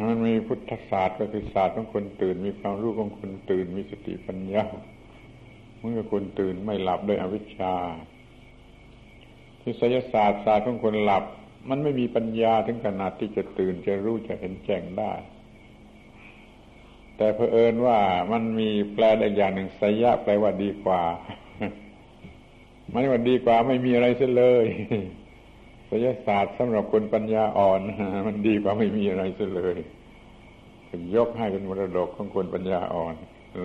[0.00, 4.64] มันมีพุทธศาสตร์ก็คือศาสตร์ของคนตื่น มีความรู้ของคนตื่น มีสติปัญญา
[5.78, 7.74] เมื่อคนตื่นไม่หลับด้วยอวิชชา
[9.60, 11.24] ที่ไสยศาสตร์ศาสตร์ของคนหลับ
[11.70, 15.12] มันไม่มีปัญญาถึงขนาดที่จะตื่นจะรู้จะเห็นแจ้งได้
[17.16, 17.98] แต่เพอเอิญว่า
[18.32, 21.02] มันมีแปลได้อย่างหนึ่งสยะแปลว่าดีกว่า
[22.92, 24.66] มันว่าดีกว่าไม่มีอะไรเสียเลย
[25.92, 27.80] ศิลศาสตร์สำหรับคนปัญญาอ่อน
[28.26, 29.76] มันดีกว่าไม่มีอะไรเสียเลย
[31.16, 33.14] ยกให้เป็นมรดกของคนปัญญาอ่อน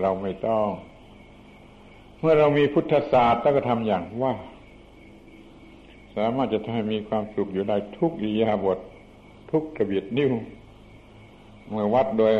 [0.02, 0.68] เราไม่ต้อง
[2.20, 4.34] เมื่อเรามีพุทธศาสตร์ต้องทำอย่างว่า
[6.16, 8.80] สามารถจะทำให้มีความสุขอยู่ได้ทุกอิยาบท
[9.52, 10.32] ทุกกระเบียดนิ้ว
[11.70, 12.34] เมื่อวัดโดย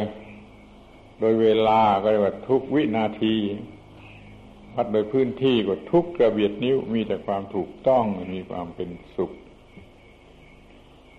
[1.20, 3.36] โดยเวลาก็เรียกว่าทุกวินาที
[4.76, 9.32] วัดโดยพื้นที่ก็ทุกกระเบียดนิ้วมีแต่ความถูกต้องมีความเป็นสุข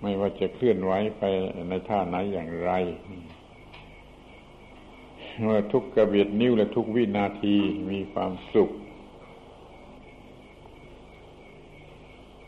[0.01, 1.23] ไม่ว่าจะเคลื่อนไหวไป
[1.69, 2.73] ในท่าไหนอย่างไร
[5.43, 7.57] เมื่อทุกกระเบียดนิ้วและทุกวินาที
[7.91, 8.71] มีความสุข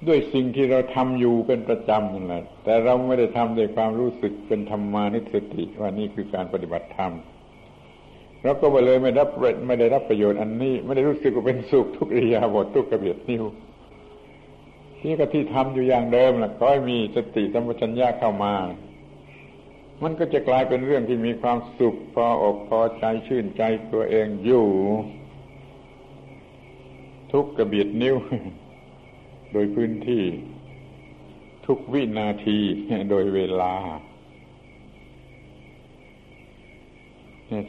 [0.07, 7.13] ด้วยสิ่งที่เราทำอยู่เป็นประจำนั่นแหละแต่เราไม่ได้ทำด้วยความรู้สึกเป็นธรรมานิสติว่านี่คือการปฏิบัติธรรม
[8.43, 9.29] เราก็ไปเลยไม่รับ
[9.67, 13.45] ไม่ได้รับประโยชน์อันนี้ ไม่ได้รู้สึกว่าเป็นสุขทุกอิยาบททุกกระเบียดนิ้ว
[15.01, 18.55] ที่ก็ที่ทำอยู่อย่างเดิมแหละก็ให้มีสติสัมปชัญญะเข้ามา
[20.03, 24.67] มันก็จะกลายเป็นเรื่องที่มีความสุขพออกพอใจชื่นใจตัวเองอยู่
[27.33, 28.17] ทุกกระเบียดนิ้ว
[29.53, 30.25] โดยพื้นที่
[31.67, 32.59] ทุกวินาที
[33.11, 33.75] โดยเวลา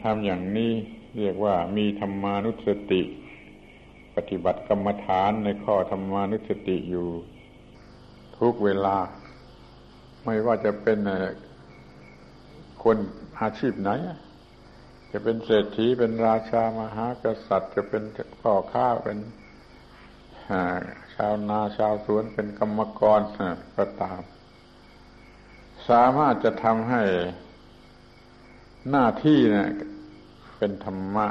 [0.04, 0.72] ทำอย่างนี้
[1.18, 3.02] เรียกว่ามีธรรมานุสติ
[4.16, 7.08] ปฏิบัติกรรมฐานในข้อธรรมานุสติอยู่
[8.40, 8.98] ทุกเวลา
[10.26, 11.00] ไม่ว่าจะเป็น
[12.84, 12.98] คน
[13.40, 13.90] อาชีพไหน
[15.12, 18.04] จะเป็นเศรษฐีเป็นราชามหากษัตริย์ จะเป็น
[18.42, 19.18] พ่อค้าเป็น
[21.16, 23.22] ชาวนาชาวสวนเป็นกรรมกร
[23.78, 24.22] ก็ตาม
[25.90, 27.04] สามารถจะทำให้
[28.90, 29.70] หน้าที่เนะี่ย
[30.58, 31.28] เป็นธรรมะ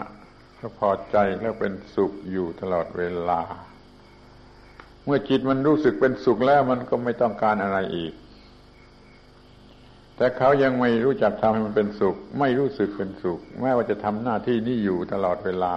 [0.61, 3.40] แล้วพอใจแล้วเป็นสุขอยู่ตลอดเวลา
[5.05, 8.12] เมื่อจิตมันรู้สึกเป็นสุขแล้วมันก็ไม่ต้องการอะไรอีก
[10.16, 15.75] แต่เขายังไม่รู้จักทำให้มันเป็นสุข ไม่รู้สึกเป็นสุข แม้ว่าจะทำหน้าที่นี้อยู่ตลอดเวลา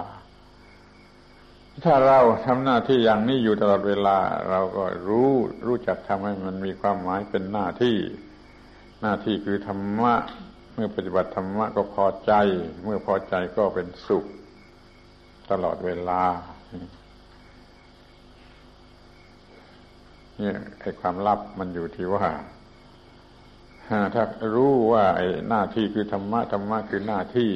[1.84, 4.16] ถ้าเราทำหน้าที่อย่างนี้อยู่ตลอดเวลา
[4.50, 5.30] เราก็รู้
[5.66, 7.96] รู้จักทำให้มันมีความหมายเป็นหน้าที่
[9.02, 10.14] หน้าที่คือธรรมะ
[10.74, 12.32] เมื่อปฏิบัติธรรมะก็พอใจ
[12.84, 14.24] เมื่อพอใจก็เป็นสุข
[15.50, 16.22] ตลอดเวลา
[20.38, 22.26] เนี่ยไอ้ความลับมันอยู่ที่ว่า
[24.14, 24.22] ถ้า
[24.54, 27.52] รู้ว่าไอ้หน้าที่คือธรรมะธรรมะคือหน้าที่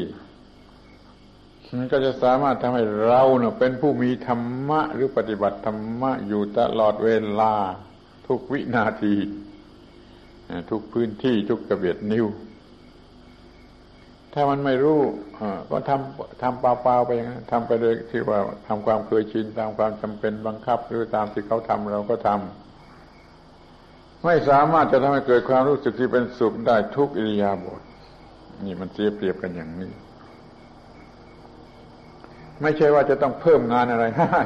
[1.76, 7.54] มันก็จะสามารถทำให้เราเนาะเป็นผู้มีธรรมะ หรือปฏิบัติธรรมะอยู่ตลอดเวลา
[8.26, 9.14] ทุกวินาที
[10.70, 12.26] ทุกพื้นที่ทุกกระเบียดนิ้ว
[14.34, 15.00] ถ้ามันไม่รู้
[15.70, 18.38] ก็ทำทำเปล่าๆไปอย่างนั้นทำไปโดยที่ว่า
[18.68, 27.80] ทำความเคยชินตามความจำเป็นบังคับ หรือตามที่เขาทำเราก็ทำไม่สามารถจะทำให้เกิดความรู้สึกที่เป็นสุขได้ทุกอิริยาบถ
[28.64, 29.90] นี่มันเสียเปรียบกันอย่างนี้
[32.62, 34.44] ไม่ใช่ว่าจะต้องเพิ่มงานอะไรให้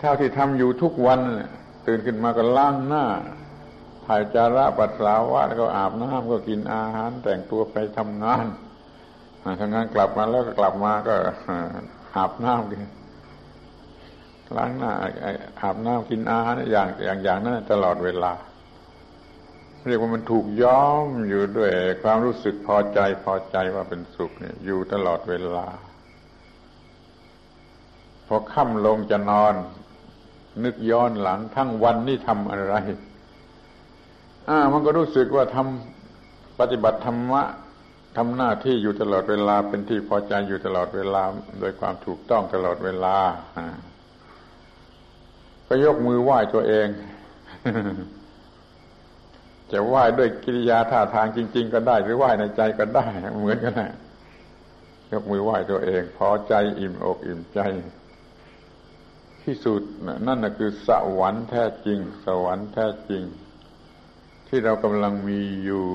[0.00, 1.20] เท่าที่ทำอยู่ทุกวัน
[1.86, 3.04] ตื่นขึ้นมาก็ล้างหน้า
[4.06, 8.46] ถ่ายจาระปัสสาวะแล้วก็อาบน้ำก็กินอาหาร แต่งตัวไปทำงาน
[9.60, 11.14] ทำงานกลับมาแล้วก็กลับมาก็
[12.16, 12.82] อาบน้ำกิน
[14.56, 14.92] ล้างหน้า
[15.62, 18.32] อาบน้ำกินอาหารอย่างอย่างอย่างนั้นตลอดเวลา
[19.86, 21.70] เรียกว่ามันถูกย้อมอยู่ด้วย
[22.02, 25.66] ความรู้สึกพอใจพอใจว่าเป็นสุขเนี่ย อยู่ตลอดเวลา
[28.26, 29.54] พอค่ำลงจะนอน
[30.64, 32.74] นึกย้อนหลังทั้งวันนี่ทำอะไร
[34.50, 37.42] อ่า มันก็รู้สึกว่าทำปฏิบัติธรรมะ
[38.16, 41.22] ทำหน้าที่อยู่ตลอดเวลาเป็นที่พอใจอยู่ตลอดเวลา
[41.60, 43.16] โดยความถูกต้องตลอดเวลา
[45.66, 46.88] ก็ยกมือไหว้ตัวเอง
[49.72, 53.06] จะไหว้ด้วยกิริยาท่าทางจริง ๆ ก็ได้ หรือไหว้ในใจก็ได้
[53.40, 53.92] เหมือนกันนะ
[55.12, 57.60] ยกมือไหว้ตัวเอง พอใจอิ่มอกอิ่มใจ
[59.42, 59.82] ที่สุด
[60.26, 63.22] นั่นนะคือสวรรค์แท้จริง สวรรค์แท้จริง
[64.52, 65.86] ที่เรากำลังมีอยู่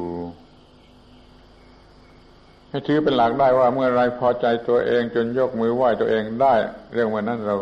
[2.69, 6.53] ให้ถือเป็นหลักได้ว่าเมื่อไรพอใจตัวเองจนยกมือไหว้ตัวเองได้
[6.93, 7.55] เรื่องวันนั้นเรา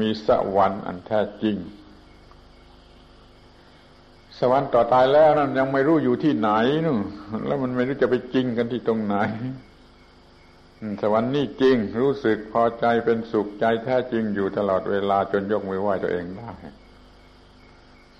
[0.00, 1.56] มีสวรรค์อันแท้จริง
[4.38, 6.50] สวรรค์ต่อตายแล้วนั่นยังไม่รู้อยู่ที่ไหน
[6.84, 6.98] นู่น
[7.46, 9.16] แล้วมันไม่รู้จะไปจริงกันที่ตรงไหน
[11.02, 16.50] สวรรค์นี่จริงรู้สึกพอใจเป็นสุขใจแท้จริงอยู่ตลอดเวลาจนยกมือไหว้ตัวเองได้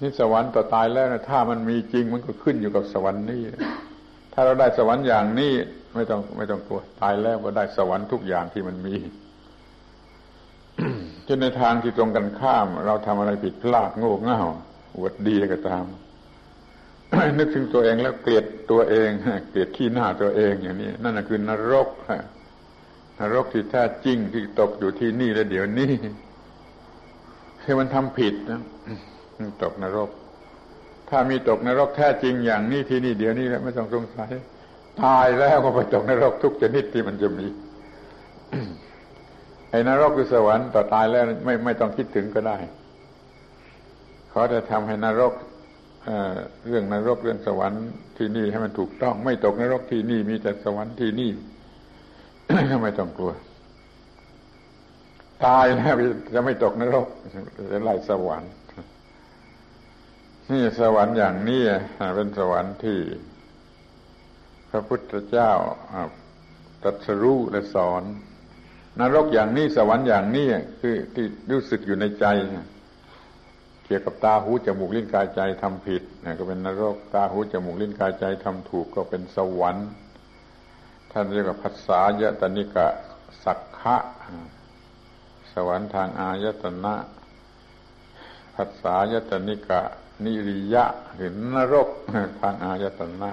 [0.00, 3.42] นี่สวรรค์ต่อตายแล้วนะถ้ามันมีจริงมันก็ขึ้นอยู่กับสวรรค์นี่
[4.32, 5.52] ถ้าเราได้สวรรค์อย่างนี้
[5.94, 8.96] ไม่ต้องไม่ต้องกลัวตายแล้วก็ได้สวรรค์ทุกอย่างที่มันมี
[11.26, 14.40] จนในทางที่ตรงกันข้าม เราทำอะไรผิดพลาดโง่เง่า
[14.96, 15.84] อวดดีก็ตาม
[17.38, 19.08] นึกถึงตัวเองแล้วเกลียดตัวเอง
[19.50, 21.88] เกลียดขี้หน้าตัวเองอย่างนี้ นั่นคือนรก
[23.18, 25.92] นรกที่แท้จริงที่ตกอยู่ที่นี่และเดี๋ยวนี้
[27.62, 28.62] คือมันทำผิดนะ
[29.62, 30.10] ตกนรก
[31.10, 34.30] ถ้ามีตกนรกแท้จริงอย่างนี้ที่นี่เดี๋ยวนี้แล้วไม่ต้องสงสัย
[35.02, 37.46] ตายแล้วก็ไปตกนรกทุกชนิดที่มันจะมี
[39.70, 42.56] ไอ้นรกคือสวรรค์ต่อตายแล้วไม่ไม่ต้องคิดถึงก็ได้
[44.30, 45.32] เขาจะทำให้นรก
[46.68, 47.82] เรื่องนรกเรื่องสวรรค์
[48.18, 51.30] ที่นี่ให้มันถูกต้อง ไม่ตกนรกที่นี่มีแต่สวรรค์ที่นี่
[52.82, 53.32] ไม่ต้องกลัว
[55.46, 55.94] ตายแล้ว
[56.34, 57.06] จะไม่ตกนรก
[57.72, 58.50] จะไล่สวรรค์
[60.52, 61.62] นี่สวรรค์อย่างนี้
[62.14, 62.98] เป็นสวรรค์ที่
[64.70, 65.52] พระพุทธเจ้า
[66.82, 68.02] ตรัสรู้และสอน
[69.00, 70.48] นรกอย่างนี้สวรรค์อย่างนี้
[70.80, 72.26] คือที่รู้สึกอยู่ในใจ
[73.84, 76.02] เกี่ยวกับตาหูจมูกลิ้นกายใจทำผิด
[76.38, 79.88] ก็เป็นนรกตาหูจมูกลิ้นกายใจทำถูกก็เป็นสวรรค์
[81.12, 82.86] ท่านเรียกว่าภาษายตนิกะ
[83.44, 83.96] สักขะ
[85.52, 86.94] สวรรค์ทางอายตนะ
[88.54, 89.80] ภาษายตนิกะ
[90.24, 91.88] นิริยะหรือนรก
[92.40, 93.32] ทางอายตนะ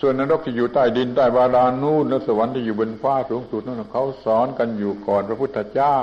[0.00, 5.96] ส่วนนรกที่อยู่ใต้ดินใต้บาดาลนู่นและสวรรค์ที่อยู่บนฟ้าสูงสุดนั่นเขาสอนกันอยู่ก่อนพระพุทธเจ้า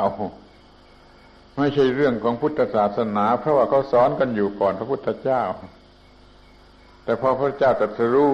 [1.57, 5.41] ไม่ใช่เรื่องของพุทธศาสนา เพราะว่าเขาสอนกันอยู่ก่อนพระพุทธเจ้า
[7.03, 8.31] แต่พอพระเจ้าตรัสรู้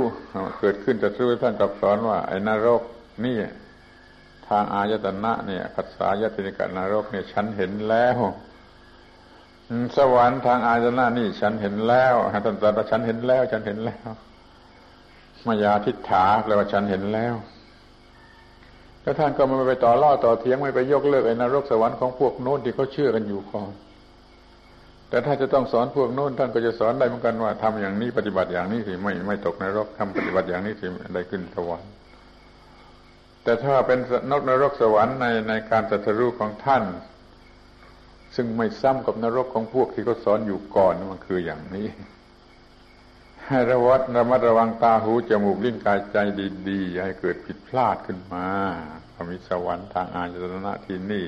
[0.59, 2.81] เกิดขึ้นตรัสรู้ท่านกับสอนว่า ไอ้นรก
[3.25, 3.37] นี่
[4.47, 8.17] ทางอายตนะเนี่ยภาษายตินิกานรกเนี่ยฉันเห็นแล้ว
[9.97, 14.07] สวรรค์ทางอายตนะนี่ฉันเห็นแล้วท่านตรัสว่าฉันเห็นแล้ว ฉันเห็นแล้ว
[15.45, 17.35] มายาทิฏฐาแปลว่าฉันเห็นแล้ว
[19.03, 23.71] แล้วท่านก็ไม่ไปต่อล่อต่อเถียงไม่ไปยกเลิกไอ้นรกสวรรค์ของพวกโน้นที่เขาเชื่อกันอยู่ก่อน
[25.09, 31.89] แต่ถ้าจะต้องสอนพวกโน้นท่านก็จะสอนได้เหมือนกันว่าทำอย่างนี้ปฏิบัติอย่างนี้สิไม่ไม่ตกนรกทำปฏิบัติอย่างนี้สิได้ขึ้นสวรรค์
[33.43, 33.99] แต่ถ้าเป็น
[34.31, 36.83] นกนรกสวรรค์ในในการตรัสรู้ของท่าน
[38.35, 41.87] ซึ่งไม่ซ้ำกับนรกของพวกที่เขาสอนอยู่ก่อนมันคืออย่างนี้
[43.47, 46.17] ให้ระวัดระมัดระวังตาหูจมูกลิ้นกายใจ
[46.69, 48.47] ดีๆอย่าให้เกิดผิดพลาดขึ้นมา
[49.13, 51.25] พมีสวรรค์ทางอาจตนะที่นี่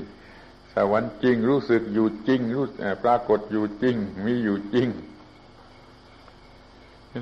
[0.75, 2.65] สวรรค์จริงรู้สึกอยู่จริง รู้
[3.03, 3.95] ปรากฏอยู่จริง
[4.25, 4.87] มีอยู่จริง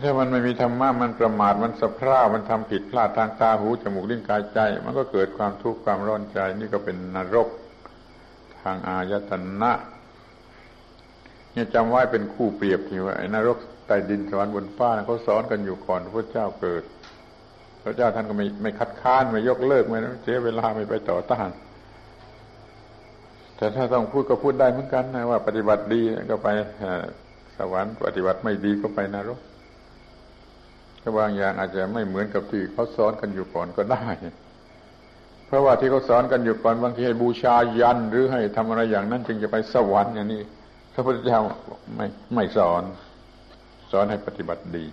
[0.04, 7.48] ถ้ามันไม่มีธรรมะมันประมาทมันสะพร่ามันทำผิดพลาดทางตาหูจมูกลิ้นกายใจ มันก็เกิดความทุกข์ความร้อนใจนี่ก็เป็นนรก
[8.64, 9.72] ทางอายตนะ
[11.54, 13.58] เนี่ยจำไว้เป็นคู่เปรียบที่ว่าไอ้นรก
[13.88, 16.84] ใต้ดินสวรรค์บนฟ้าเขาสอนกันอยู่ก่อนพระเจ้าเกิด
[17.84, 21.50] พระเจ้าท่านก็ไม่ไม่คัดค้านไม่ยกเลิกไม่เสียเวลาไม่ไปต่อต้าน
[23.58, 26.02] แต่ถ้าต้องพูดก็พูดได้เหมือนกันนะว่า ปฏิบัติดี
[26.32, 26.48] ก็ไป
[27.58, 29.40] สวรรค์ปฏิบัติไม่ดีก็ไปนรก
[31.02, 34.06] ก็บางอย่างอาจจะไม่เหมือนกับที่เขาสอนกันอยู่ก่อนก็ได้
[35.54, 40.42] ราะว่าที่เขาสอนกันอยู่ก่อนบางทีให้บูชายันหรือให้ทำอะไรอย่างนั้น จึงจะไปสวรรค์อย่างนี้
[40.94, 41.42] พระพุทธเจ้า
[41.96, 42.84] ไม่ไม่สอน
[43.92, 44.86] สอนให้ปฏิบัติดี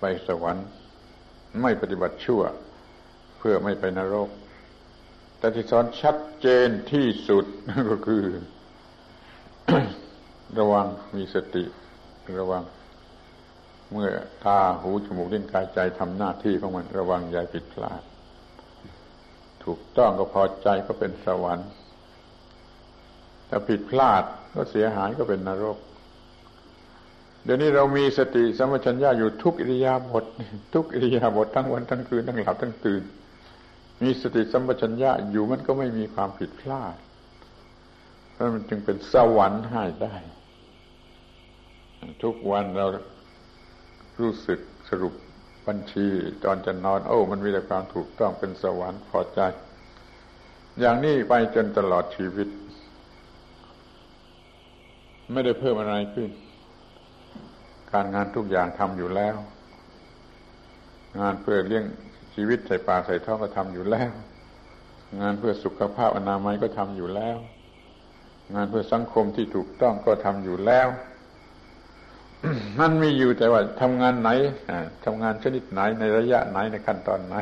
[0.00, 0.66] ไปสวรรค์
[1.62, 2.42] ไม่ปฏิบัติชั่ว
[3.38, 4.28] เพื่อไม่ไปนรก
[5.38, 7.44] แต่ที่สอนชัดเจนที่สุด
[7.90, 8.24] ก็คือ
[10.58, 10.86] ระวัง
[11.16, 11.64] มีสติ
[12.38, 12.62] ระวัง
[13.92, 14.08] เมื่อ
[14.44, 18.02] ตาหูจมูกลิ้นกายใจทำหน้าที่ของมันระวังอย่าผิดพลาด
[19.64, 21.70] ถูกต้องก็พอใจก็เป็นสวรรค์
[23.48, 25.78] ถ้าผิดพลาดก็เสียหายก็เป็นนรก
[27.44, 30.24] เดี๋ยวนี้เรามีสติสัมปชัญญะอยู่ทุกอิริยาบถ
[30.74, 33.02] ทุกอิริยาบถทั้งวันทั้งคืนทั้งหลับทั้งตื่น
[34.02, 36.96] มีสติสัมปชัญญะอยู่มันก็ไม่มีความผิดพลาด
[38.32, 40.16] เพราะมันจึงเป็นสวรรค์ให้ได้
[42.22, 42.86] ทุกวันเรา
[44.20, 45.14] รู้สึกสรุป
[45.66, 46.06] บัญชี
[46.44, 49.40] ตอนจะนอน โอ้ มันมีแต่ความถูกต้องเป็นสวรรค์พอใจ
[50.80, 52.48] อย่างนี้ไปจนตลอดชีวิต
[55.32, 56.30] ไม่ได้เพิ่มอะไรขึ้น
[57.92, 59.36] การงานทุกอย่างทำอยู่แล้ว
[61.20, 61.84] งานเพื่อเลี้ยง
[62.34, 64.10] ชีวิตใส่ปากใส่ท้องก็ทำอยู่แล้ว
[65.20, 67.38] งานเพื่อสุขภาพอนามัยก็ทำอยู่แล้ว
[68.54, 70.88] งานเพื่อสังคมที่ถูกต้องก็ทำอยู่แล้ว
[72.80, 74.30] มันมีอยู่แต่ว่าทำงานไหน
[75.04, 77.36] ทำงานชนิดไหนในระยะไหนในขั้นตอนไหน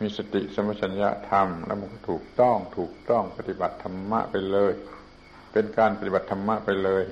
[0.00, 4.72] มีสติสมัชัญญะทำแล้วมันก็ถูกต้องถูกต้องปฏิบัติธรรมะไปเลย
[5.52, 7.04] เป็นการปฏิบัติธรรมะไปเลย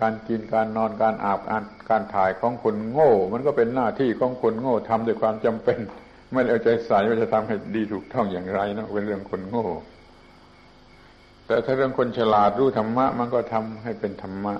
[0.00, 1.40] การกินการนอนการอาบ
[1.90, 5.78] การถ่ายของคนโง่ มันก็เป็นหน้าที่ของคนโง่ทำด้วยความจำเป็น
[6.32, 9.66] ไม่เอาใจใส่ว่าจะทำให้ดีถูกต้องอย่างไรนะเป็นเรื่องคนโง่
[11.46, 14.54] แต่ถ้าเรื่องคนฉลาดรู้ธรรมะ มันก็ทำให้เป็นธรรมะ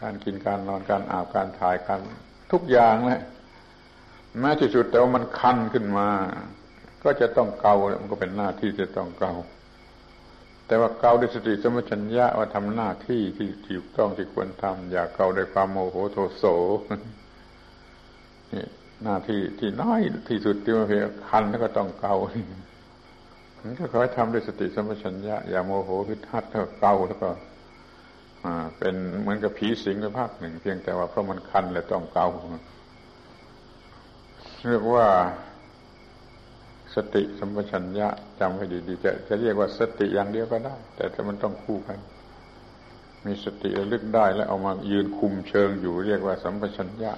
[0.00, 2.00] การกินการนอนการอาบการถ่ายการ
[2.52, 3.20] ทุกอย่างแหละ
[4.38, 6.08] แม้ที่สุดแต่ว่ามันคันขึ้นมา
[7.04, 9.32] ก็จะต้องเกามันก็เป็นหน้าที่จะต้องเกา
[10.66, 16.44] แต่ว่าเกาด้วยสติสมัชัญญะว่าทำหน้าที่ที่ถูกต้องที่ควรทำอย่าเกาด้วยความโมโหโทโส
[18.52, 18.66] นี่
[19.04, 22.14] หน้าที่ที่น้อยที่สุดที่มันเพียงคันแล้วก็ต้องเกา
[23.78, 26.44] ก็ขอให้ทำด้วยสติสมัชัญญะอย่าโมโหฮึดฮัด
[26.80, 27.30] เกาแล้วก็
[28.78, 32.26] เป็นเหมือนกับผีสิงในภาคหนึ่ง เพียงแต่ว่าเพราะมันคันและต้องเกา
[34.68, 35.06] เรียกว่า
[36.94, 38.08] สติสัมปชัญญะ
[38.40, 41.98] จำไว้ดีๆจะจะเรียกว่าสติอย่างเดียวก็ได้ แต่ถ้ามันต้องคู่กัน
[43.26, 47.12] มีสติระลึกได้แล้วเอามายืนคุมเชิงอยู่เรียกว่าสัมปชัญญะ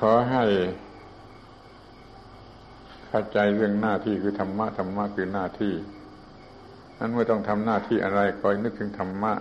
[0.00, 0.42] ขอให้
[3.16, 5.74] เข้าใจเรื่องหน้าที่คือธรรมะธรรมะคือหน้าที่
[6.98, 9.32] นั้นเมื่อต้องทำหน้าที่อะไรคอยนึกถึงธรรมะ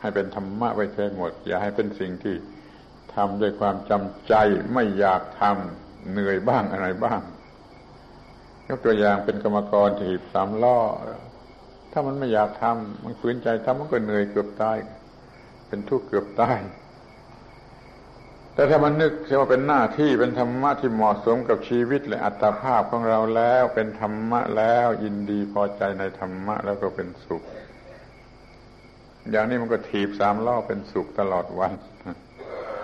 [0.00, 2.34] ให้เป็นธรรมะไว้ใช้หมด อย่าให้เป็นสิ่งที่
[3.14, 4.34] ทำด้วยความจำใจ
[4.74, 7.20] ไม่อยากทำเหนื่อยบ้างอะไรบ้าง
[8.68, 10.78] ยกตัวอย่างเป็นกรรมกรถีบสามล้อ
[11.92, 14.78] ถ้ามันไม่อยากทำมันฝืนใจทำมันก็เหนื่อยเกือบตาย
[15.68, 16.58] เป็นทุกข์เกือบตาย
[18.54, 27.42] แต่ถ้ามันนึกว่าเป็นหน้าที่เป็นธรรมะที่เหมาะสมกับชีวิตและอัตภาพของเราแล้วเป็นธรรมะแล้วยินดีพอใจในธรรมะแล้วก็เป็นสุข
[29.30, 31.72] อย่างนี้มันก็ถีบสามล้อเป็นสุขตลอดวัน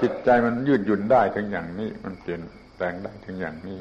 [0.01, 2.43] จิตใจมันยืดหยุ่นได้ถึงอย่างนี้ มันเปลี่ยน
[2.75, 3.81] แปลงได้ถึงอย่างนี้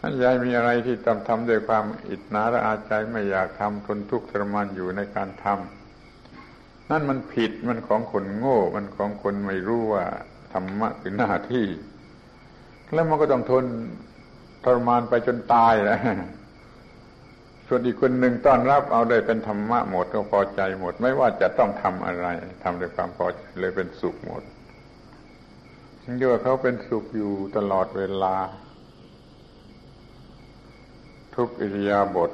[0.00, 5.79] ท่านยายมีอะไรที่ทำทำด้วยความอิจนาระอาใจไม่อยากทำทนทุกข์ทรมานอยู่ในการทำ
[6.90, 10.04] นั่นมันผิดมันของคนโง่ มันของคนไม่รู้ว่า
[10.52, 11.66] ธรรมะคือหน้าที่
[12.92, 13.64] แล้วมันก็ต้องทน
[14.64, 16.00] ทรมานไปจนตายแล้ว
[17.68, 22.26] ส่วนอีกคนหนึ่งต้อนรับเอาได้เป็นธรรมะหมดก็พอใจหมด ไม่ว่าจะต้องทำอะไร
[22.62, 24.42] ทำด้วยความพอใจเลยเป็นสุขหมด
[26.02, 28.34] ฉันคิดว่าเขาเป็นสุขอยู่ตลอดเวลา
[31.34, 32.30] ทุกอิริยาบถ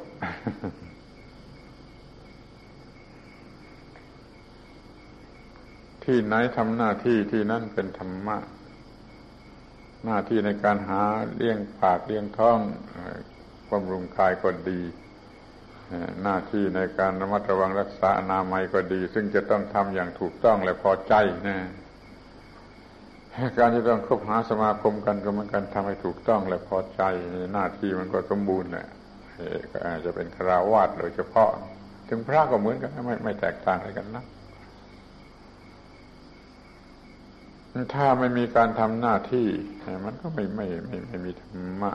[6.07, 8.39] ที่ไหนทำหน้าที่ที่นั่นเป็นธรรมะ
[10.05, 11.03] หน้าที่ในการหา
[11.37, 12.59] เลี้ยงปากเลี้ยงท้อง
[13.71, 14.81] บำรุงกายก็ดี
[16.23, 21.15] หน้าที่ในการระมัดระวังรักษาอนามัยก็ดี ซึ่งจะต้องทำอย่างถูกต้องและพอใจ
[21.47, 21.59] นะ
[23.59, 27.03] การที่ต้องคบหาสมาคมกันก็เหมือนกันทำให้ถูกต้องและพอใจ
[27.53, 28.87] หน้าที่มันก็สมบูรณ์แหละ
[29.73, 31.51] ก็อาจจะเป็นคราวาสโดยเฉพาะ
[32.09, 34.25] ถึงพระก็เหมือนกันไม่ไม่แตกต่างอะไรกันนะ
[37.95, 39.49] ถ้าไม่มีการทำหน้าที่
[40.05, 41.93] มันก็ไม่ไม่ไม่ไม่มีธรรมะ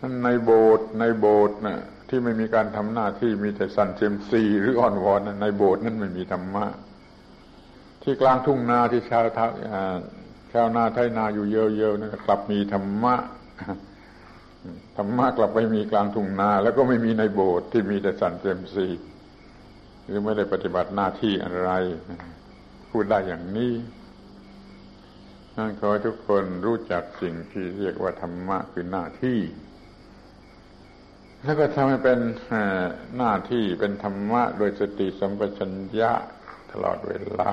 [0.00, 6.66] นั่นในโบสถ์ในโบสถ์นะ่ะที่ไม่มีการทำหน้าที่มีแต่สันเซมซีหรืออ่อนวอนในโบสถ์นั้นไม่มีธรรมะ
[8.02, 9.40] ที่กลางทุ่งนาที่ชาวท
[10.52, 13.14] ชาวนาไทยนาอยู่เยอะๆนั่นกลับมีธรรมะ
[14.96, 18.88] ธรรมะกลับไปมีกลางทุ่งนา แล้วก็ไม่มีในโบสถ์ที่มีแต่สันเซมซี
[20.06, 21.70] หรือไม่ได้ปฏิบัติหน้าที่อะไร
[22.90, 23.72] พูดได้อย่างนี้
[25.80, 29.40] ขอทุกคนรู้จักสิ่งที่เรียกว่าธรรมะคือหน้าที่
[31.44, 32.18] แล้วก็ทำให้เป็น
[33.18, 36.12] หน้าที่เป็นธรรมะ โดยสติสัมปชัญญะ
[36.72, 37.52] ตลอดเวลา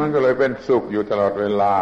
[0.00, 1.74] มันก็เลยเป็นสุขอยู่ตลอดเวลา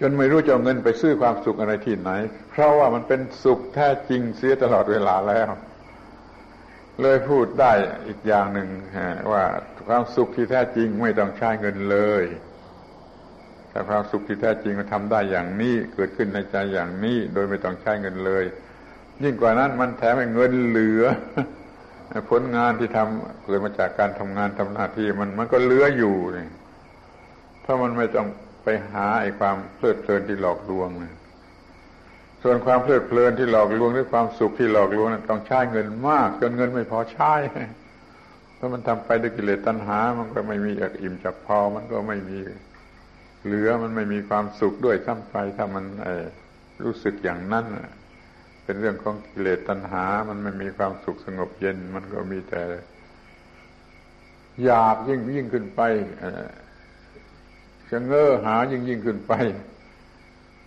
[0.00, 2.10] จนไม่รู้จะเอาเงินไปซื้อความสุขอะไรที่ไหน
[2.50, 5.48] เพราะว่ามันเป็นสุขแท้จริงเสียตลอดเวลาแล้ว
[7.02, 7.72] เลยพูดได้
[8.06, 8.68] อีกอย่างหนึ่ง
[9.32, 9.44] ว่า
[9.88, 12.24] ความสุขที่แท้จริงไม่ต้องใช้เงินเลย
[13.70, 18.44] แต่ความสุขที่แท้จริงมันทำได้อย่างนี้เกิดขึ้นในใจอย่างนี้ โดยไม่ต้องใช้เงินเลย
[19.22, 21.04] ยิ่งกว่านั้นมันแถมให้เงินเหลือ
[22.30, 26.48] ผลงานที่ทำเกิดมาจากการทำงานทำหน้าที่มันมันก็เหลืออยู่นี่
[27.62, 28.28] เพรามันไม่ต้อง
[28.64, 30.88] ไปหาไอ้ความเพลิดเพลินที่หลอกลวง
[32.46, 37.34] ส่วนความเพลิดเพลินที่หลอกลวงหรือความสุขที่หลอกลวงนั้นต้องใช้เงินมากจนเงินไม่พอใช้
[38.54, 42.38] เพราะมันทำไปด้วยกิเลสตัณหา มันก็ไม่มีอยากอิ่มจากพอ มันก็ไม่มี
[43.44, 45.84] เหลือมันไม่มีความสุขด้วยซ้ำไปถ้ามัน
[46.82, 47.64] รู้สึกอย่างนั้น
[48.64, 52.62] เป็นเรื่องของกิเลสตัณหา มันไม่มีความสุขสงบเย็น มันก็มีแต่
[54.64, 55.80] อยากยิ่งยิ่งขึ้นไป
[57.90, 59.32] จะเง้อหายิ่งยิ่งขึ้นไป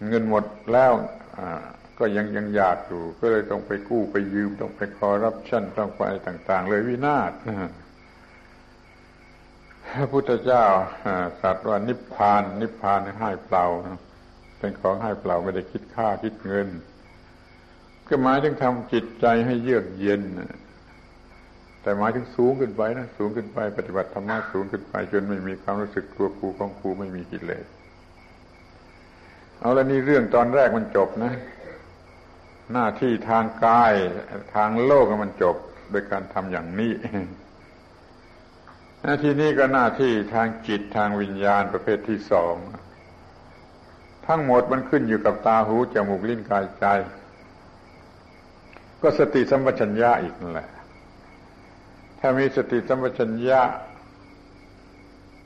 [0.08, 0.94] เงินหมดแล้ว
[2.00, 7.32] ก็ยังยังอยากอยู่ ก็เลยต้องไปกู้ไปยืม ต้องไปคอรับชั่นต้องไปต่าง ๆ เลยวินาศ
[9.86, 10.66] พระพุทธเจ้า
[11.42, 13.66] สัตว์ว่านิพพาน นิพพานให้เปล่า
[14.60, 16.68] เป็นของให้เปล่าไม่ได้คิดค่าคิดเงิน
[18.08, 20.22] ก็หมายถึงทำจิตใจให้เยือกเย็น
[21.82, 27.66] แต่หมายถึงสูงขึ้นไปนะสูงขึ้นไป ปฏิบัติธรรมะสูงขึ้นไปจนไม่มีความรู้สึกตัวกูของกูไม่มีกิเลส
[29.60, 31.34] เอาแล้วนี่เรื่องตอนแรกมันจบนะ
[32.74, 33.94] หน้าที่ทางกาย
[34.56, 35.56] ทางโลกมันจบ
[35.92, 36.94] โดยการทำอย่างนี้
[39.04, 42.56] หน้าที่นี้ก็หน้าที่ทางจิตทางวิญญาณประเภทที่สอง
[44.28, 46.86] ทั้งหมดมันขึ้นอยู่กับตาหูจมูกลิ้นกายใจ
[49.02, 50.70] ก็สติสัมปชัญญะอีกนั่นแหละ
[52.20, 53.62] ถ้ามีสติสัมปชัญญะ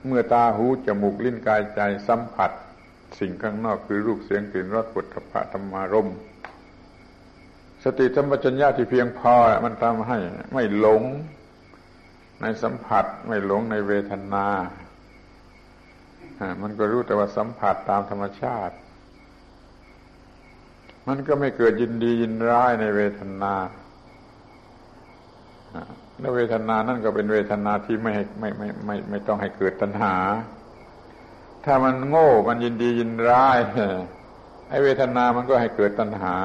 [0.08, 2.52] เมื่อตาหูจมูกลิ้นกายใจสัมผัส
[3.20, 6.10] สิ่งข้างนอกคือรูปเสียงกลิ่นรสปุถะธรรมารม
[7.84, 9.34] สติสัมปชัญญะที่เพียงพอ
[9.66, 10.18] มันทำให้
[10.54, 11.04] ไม่หลง
[12.42, 14.48] ในสัมผัสไม่หลงในเวทนา
[16.62, 18.76] มันก็รู้แต่ว่าสัมผัสตามธรรมชาติ
[21.08, 23.54] มันก็ไม่เกิดยินดียินร้ายในเวทนา
[26.20, 30.16] แล้วเวทนานั่นก็เป็นเวทนาที่ไม่ไม่ไม่ไม่ไม่ต้องให้เกิดตัณหา
[31.66, 33.60] ถ้ามันโง่มันยินดียินร้าย
[34.70, 36.36] ไอ้เวทนามันก็ให้เกิดตัณหา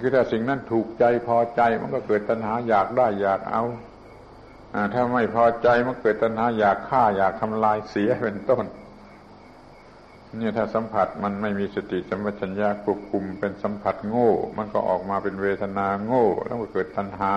[0.00, 3.62] คือถ้าสิ่งนั้นถูกใจพอใจมันก็เกิดตัณหาอยากได้อยากเอา
[4.94, 8.64] ถ้าไม่พอใจมันเกิดตัณหาอยากฆ่าอยากทำลายเสียเป็นต้น
[10.38, 17.34] เนี่ยถ้าสัมผัสมันไม่มีสติสัมปชัญญะควบคุมเป็นสัมผัสโง่ มันก็ออกมาเป็นเวทนาโง่ แล้วก็เกิดตัณหา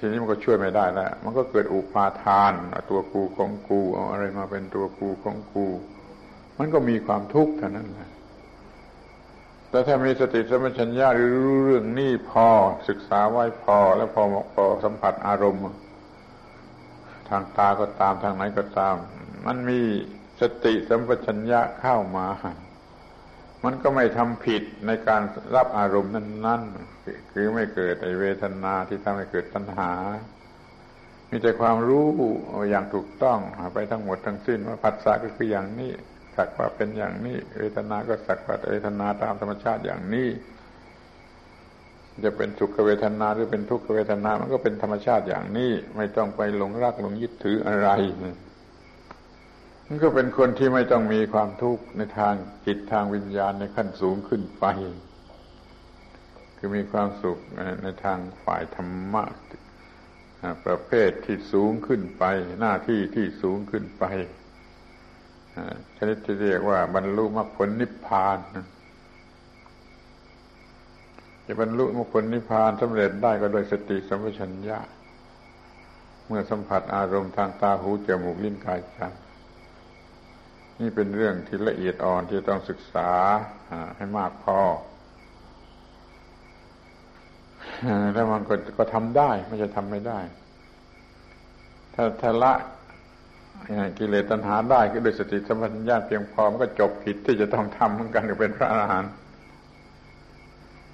[0.00, 2.52] ทีนี้มันก็ช่วยไม่ได้แล้วมันก็เกิดอุปาทาน
[2.90, 5.66] ตัวกูของกูเอาอะไรมาเป็นตัวกูของกู
[6.58, 8.10] มันก็มีความทุกข์เท่านั้นแหละ
[9.70, 12.48] แต่ถ้ามีสติสัมปชัญญะหรือรู้เรื่องนี้พอ
[12.88, 14.22] ศึกษาไว้พอ แล้วพอ
[14.54, 15.62] พอสัมผัสอารมณ์
[17.28, 18.94] ทางตาก็ตามทางไหนก็ตาม
[19.46, 19.80] มันมี
[20.40, 22.26] สติสัมปชัญญะเข้ามา
[23.64, 25.22] มันก็ไม่ทำผิดในการ
[25.56, 26.62] รับอารมณ์นั้น
[26.98, 29.92] ๆ คือไม่เกิดไอเวทนาที่ทำให้เกิดตัณหา
[31.30, 32.08] มีแต่ความรู้
[32.70, 33.38] อย่างถูกต้อง
[33.74, 35.92] ไปทั้งหมดทั้งสิ้นว่าผัสสะก็คืออย่างนี้
[36.36, 40.28] สักว่าเป็นอย่างนี้ เวทนาก็สักว่าเวทนาตามธรรมชาติอย่างนี้
[42.24, 47.88] จะเป็นสุขเวทนาหรือเป็นทุกขเวทนา มันก็เป็นธรรมชาติอย่างนี้ ไม่ต้องไปหลงรักหลงยึดถืออะไร
[49.94, 52.34] มันก็เป็นคนที่ไม่ต้องมีความทุกข์ในทาง
[52.66, 54.64] จิตทางวิญญาณในขั้นสูงขึ้นไป
[56.56, 57.38] คือมีความสุข
[57.82, 59.24] ในทางฝ่ายธรรมะ
[60.66, 62.24] ประเภทที่สูงขึ้นไป
[62.60, 64.04] หน้าที่ที่สูงขึ้นไป
[65.96, 68.38] ชนิดที่เรียกว่า บรรลุมรรคผลนิพพาน
[71.46, 74.78] จะบรรลุมรรคผลนิพพานสำเร็จได้ก็โดยสติสัมปชัญญะ
[76.26, 79.02] เมื่อสัมผัสอารมณ์ทางตาหูจมูกลิ้นกายใจ
[80.82, 83.10] นี่เป็นเรื่องที่ละเอียดอ่อนที่ต้องศึกษา
[83.96, 84.58] ให้มากพอ
[88.14, 90.18] แล้วมันก็ก็ทำได้ไม่ใช่ทำไม่ได้
[91.94, 92.52] ถ้าถ้าละ
[93.98, 99.12] กิเลสตัณหาได้ก็ด้วยสติสัมปชัญญะเพียงพอมันก็จบผิดที่จะต้องทำเหมือนกันเป็นพระอรหันต์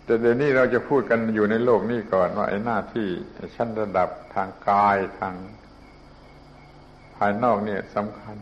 [0.05, 3.09] แต่เดี๋ยวนี้เราจะพูดกันอยู่ในโลกนี้ก่อนว่าไอ้หน้าที่
[3.55, 5.35] ชั้นระดับทางกายทาง
[7.17, 8.37] ภายนอกเนี่ยสำคัญ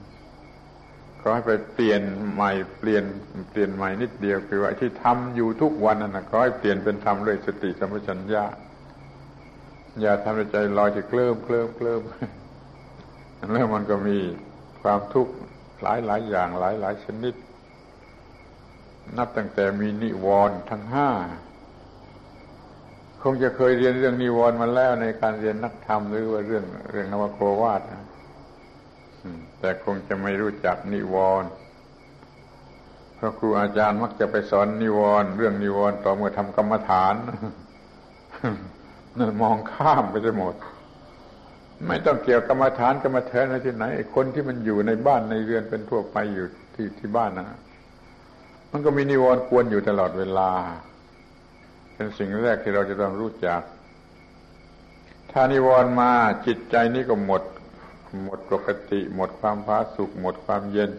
[1.26, 2.02] อให้ไปเปลี่ยน
[2.32, 3.04] ใหม่เปลี่ยน
[3.50, 8.44] เปลี่ยนใหม่นิดเดียวคือว่าที่ทำอยู่ทุกวันนั่นนะขอให้เปลี่ยนเป็นทำด้วยสติสัมปชัญญะ
[10.00, 12.02] อย่าทำใจลอยที่เคลิ้มเคลิ้มเคลิ้ม
[13.52, 14.18] แล้วมันก็มี
[14.82, 15.32] ความทุกข์
[15.82, 17.34] หลายหลายอย่างหลายหลายชนิด
[19.16, 21.10] นับตั้งแต่มีนิวรณ์ทั้งห้า
[23.22, 27.80] คงจะเคยเรียนเรื่องนิวรณ์มาแล้วในการเรียนนักธรรมหรือว่าเรื่องเรื่องนวโกวาท
[29.60, 31.50] แต่คงจะไม่รู้จักนิวรณ์
[33.14, 37.14] เพราะครูอาจารย์มักจะไปสอนนิวรณ์เรื่องนิวรณ์ต่อเมื่อทำกรรมฐาน
[39.18, 40.54] นั่นมองข้ามไปจะหมด
[41.86, 43.84] ไม่ต้องเกี่ยวกรรมฐานกรรมฐานอะไรที่ไหน
[44.14, 47.58] คนที่มันอยู่ในบ้านในเรือนเป็นทั่วไปอยู่ที่ที่บ้านนะ
[48.70, 50.50] มันก็มีนิวรณ์กวนอยู่ตลอดเวลา
[51.94, 53.60] เป็นสิ่งแรกที่เราจะต้องรู้จัก
[55.30, 56.10] ถ้านิวรณ์มา
[56.46, 57.42] จิตใจนี้ก็หมด
[58.24, 60.90] หมดปกติ หมดความพาสุข หมดความเย็น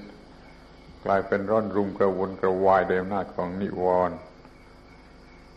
[1.05, 4.15] กลายเป็นร้อนรุมกระวนกระวายโดยอำนาจของนิวรณ์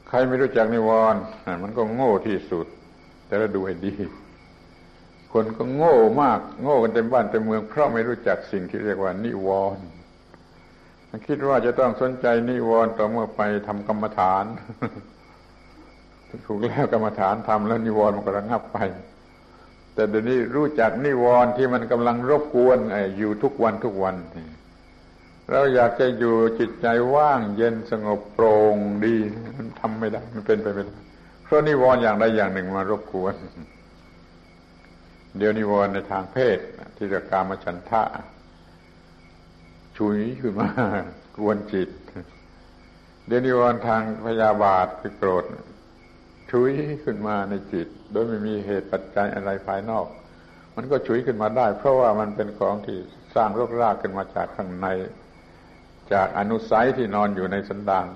[0.09, 1.21] ใครไม่รู้จักนิวรณ์
[1.63, 2.67] มันก็โง่ที่สุด
[3.27, 3.95] แต่เราดูให้ดี
[5.33, 9.85] คนก็โง่มาก โง่กันเต็มบ้านเต็มเมือง เพราะไม่รู้จักสิ่งที่เรียกว่านิวรณ์
[11.27, 14.45] คิดว่าจะต้องสนใจนิวรณ์ต่อเมื่อไปทำกรรมฐาน
[16.47, 18.79] ถูกแล้วกรรมฐานทำแล้วนิวรณ์มันก็ระงับไป
[19.95, 22.79] แต่เดี๋ยวนี้รู้จักนิวรณ์ที่มันกำลังรบกวน
[23.19, 24.17] อยู่ทุกวันทุกวัน
[25.51, 29.17] เราอยากจะอยู่จิตใจว่าง เย็นสงบโปร่งดี
[29.57, 30.97] มันทำไม่ได้ มันเป็นไปไม่ได้
[31.45, 33.35] เพราะนิวรณ์อย่างใดอย่างหนึ่งมารบกวน
[35.39, 36.59] เดี๋ยวนิวรณ์ในทางเพศ
[36.97, 38.03] ที่เรียกกามฉันทะ
[39.97, 40.69] ชุยขึ้นมา
[41.37, 41.91] กวนจิต
[43.27, 45.45] เดี๋ยวนิวรณ์ทางพยาบาทคือโกรธ
[46.51, 46.71] ชุย
[47.05, 50.07] ขึ้นมาในจิต โดยไม่มีเหตุปัจจัยอะไรภายนอก
[50.77, 52.99] มันก็ชุยขึ้นมาได้ เพราะว่ามันเป็นของที่
[53.35, 54.87] สร้างรกรากขึ้นมาจากข้างใน
[56.13, 58.07] จากอนุสัยที่นอนอยู่ในสันดาน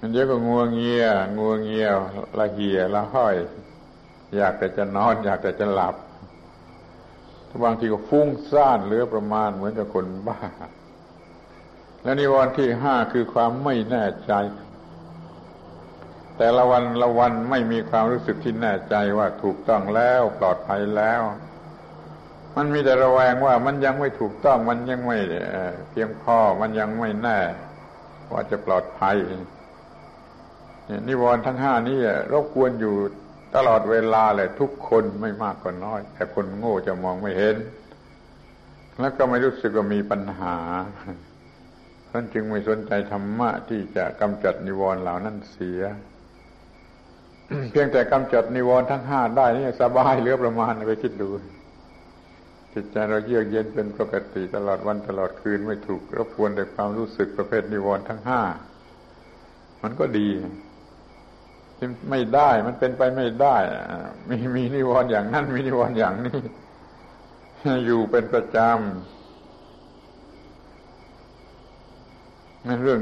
[0.00, 1.06] มันเยอะก็งัวเงีย
[1.38, 1.88] งัวเงีย
[2.38, 3.36] ละเหียละห้อย
[4.36, 5.94] อยากแต่จะนอน อยากแต่จะหลับ
[7.64, 10.38] บางทีก็ฟุ้งซ่านเหลือประมาณเหมือนกับคนบ้า
[12.02, 14.32] และนิวรณ์ที่ห้าคือความไม่แน่ใจ
[16.38, 21.22] แต่ละวันละวันไม่มีความรู้สึกที่แน่ใจว่าถูกต้องแล้วปลอดภัยแล้ว
[22.56, 25.18] มันมีแต่ระแวงว่ามันยังไม่ถูกต้องมันยังไม่
[25.90, 27.38] เพียงพอมันยังไม่แน่
[28.32, 29.16] ว่าจะปลอดภัย
[31.08, 31.98] นิวรณ์ทั้งห้านี้
[32.32, 32.94] รบกวนอยู่
[33.56, 37.56] ตลอดเวลาเลยทุกคนไม่มากก็น้อย แต่คนโง่จะมองไม่เห็น
[39.00, 40.56] แล้วก็ไม่รู้สึกว่ามีปัญหา
[42.10, 45.82] ท่านจึงไม่สนใจธรรมะที่จะกำจัดนิวรณ์เหล่านั้นเสีย
[47.70, 51.28] เพียงแต่กำจัดนิวรณ์ทั้งห้าได้นี่สบายเหลือประมาณไปคิดดู
[52.74, 58.42] จิตใจเราเยือกเย็นเป็นปกติตลอดวันตลอดคืนไม่ถูกรบกวนในความรู้สึกประเภทนิวรณ์ทั้งห้า
[59.82, 60.28] มันก็ดี
[62.10, 63.56] ไม่ได้มันเป็นไปไม่ได้
[64.28, 66.38] มีมีนิวรณ์อย่างนั้นมีนิวรณ์อย่างนี้
[67.86, 68.68] อยู่เป็นประจำ
[72.57, 73.00] นั่น เรื่อง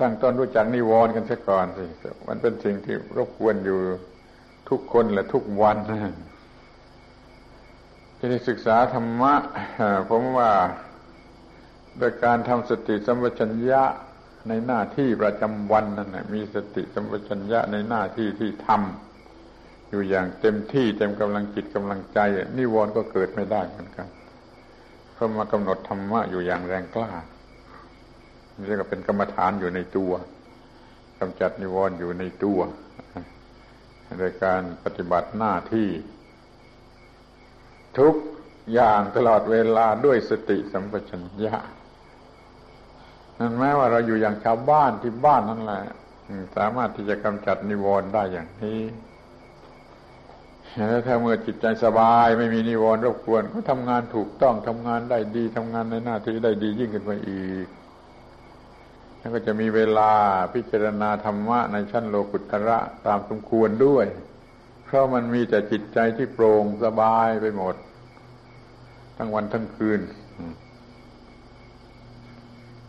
[0.00, 1.84] ตั้งต้นรู้จักนิวรณ์กันซะก่อนสิ
[2.28, 3.78] มันเป็นสิ่งที่รบกวนอยู่
[4.68, 5.76] ทุกคนและทุกวัน
[8.16, 9.34] ที่ได้ศึกษาธรรมะ
[10.10, 10.50] ผมว่า
[11.98, 13.82] โดยการทำสติสัมปชัญญะ
[14.48, 22.18] ในหน้าที่ประจำวันนั่นนะมีสติสัมปชัญญะในหน้าที่ที่ทำอยู่อย่างเต็มที่เต็มกำลังจิตกำลังใจ
[22.58, 24.08] นิวรณ์ก็เกิดไม่ได้เหมือนกัน
[25.12, 27.10] เพราะมากำหนดธรรมะอยู่อย่างแรงกล้า
[28.66, 30.12] เรียกว่าเป็นกรรมฐานอยู่ในตัว
[31.18, 32.60] กำจัดนิวรณ์อยู่ในตัว
[34.18, 35.88] โดยการปฏิบัติหน้าที่
[37.98, 38.14] ทุก
[38.72, 41.56] อย่างตลอดเวลาด้วยสติสัมปชัญญะ
[43.38, 45.82] นั่นแม้ว่าเราอยู่อย่างชาวบ้านที่บ้านนั่นแหละ
[46.56, 48.82] สามารถที่จะกำจัดนิวรณ์ได้อย่างนี้
[50.88, 57.66] แล้วถ้าเมื่อจิตใจสบายไม่มีนิวรณ์รบกวน ก็ทำงานถูกต้องทำงานได้ดีทำงานในหน้าที่ได้ดียิ่งขึ้นไปอีก
[59.22, 60.12] แล้วก็จะมีเวลา
[60.54, 64.06] พิจารณาธรรมะในชั้นโลกุตระตามสมควรด้วย
[64.84, 67.74] เพราะมันมีแต่จิตใจที่โปร่งสบายไปหมด
[69.16, 70.00] ทั้งวันทั้งคืน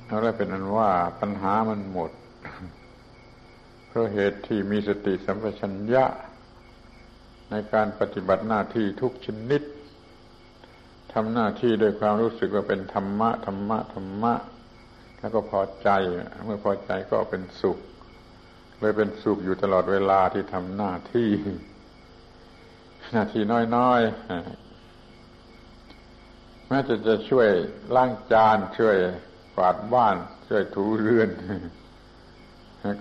[0.06, 2.12] แล้วเป็นอันว่าปัญหามันหมด
[3.88, 6.06] เพราะเหตุที่มีสติสัมปชัญญะ
[7.50, 9.62] ในการปฏิบัติหน้าที่ทุกชนิด
[11.14, 14.34] ทำหน้าที่ด้วยความรู้สึกว่าเป็นธรรมะธรรมะธรรมะ
[15.24, 15.90] แล้วก็พอใจ
[16.46, 17.78] เมื่อพอใจก็เป็นสุข
[18.80, 21.30] เลยเป็นสุขอยู่ตลอดเวลาที่ทำหน้าที่
[23.12, 23.44] หน้าที่
[23.76, 27.50] น้อยๆแม้จะจะช่วย
[27.96, 28.96] ล้างจานช่วย
[29.56, 30.16] กวาดบ้าน
[30.48, 31.30] ช่วยถูเรือน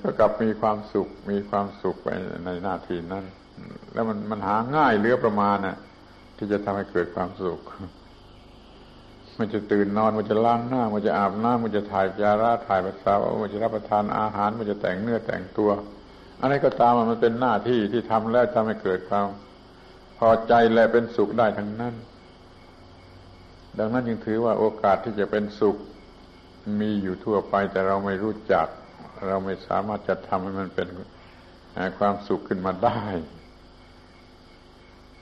[0.00, 2.08] ก็กลับมีความสุขมีความสุขไป
[2.44, 3.24] ในหน้าที่นั้น
[3.92, 5.76] แล้วมันมันหาง่ายเลือประมาณน่ะ
[6.36, 7.60] ที่จะทำให้เกิดความสุข
[9.38, 15.70] มันจะตื่นนอนมันจะล้างหน้า มันจะอาบน้ำมันจะถ่ายจาระถ่ายปัสสาวะมันจะรับประทานอาหาร มันจะแต่งเนื้อแต่งตัว
[16.42, 19.26] อะไรก็ตามมันเป็นหน้าที่ที่ทำแล้วทำให้เกิดความ
[20.18, 21.94] พอใจและเป็นสุขได้ทั้งนั้น
[23.78, 25.76] ดังนั้นจึงถือว่าโอกาสที่จะเป็นสุข
[26.80, 28.66] มีอยู่ทั่วไปแต่เราไม่รู้จัก
[29.26, 30.88] เราไม่สามารถจะทำให้มันเป็น
[31.98, 33.02] ความสุขขึ้นมาได้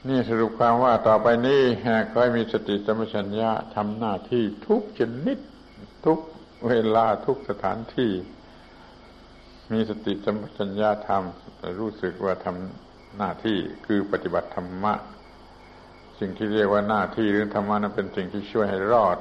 [0.09, 1.63] นี่สรุปความว่าต่อไปนี้
[2.11, 5.39] ขอให้มีสติสมัชัญญะทำหน้าที่ทุกชนิด
[6.07, 6.19] ทุก
[6.69, 8.13] เวลาทุกสถานที่
[9.73, 14.95] มีสติสมัชัญญะทำรู้สึกว่าทำหน้าที่คือปฏิบัติธรรมะ
[16.19, 19.19] สิ่งที่เรียกว่าหน้าที่หรือธรรมะนั้นเป็นสิ่งที่ช่วยให้รอด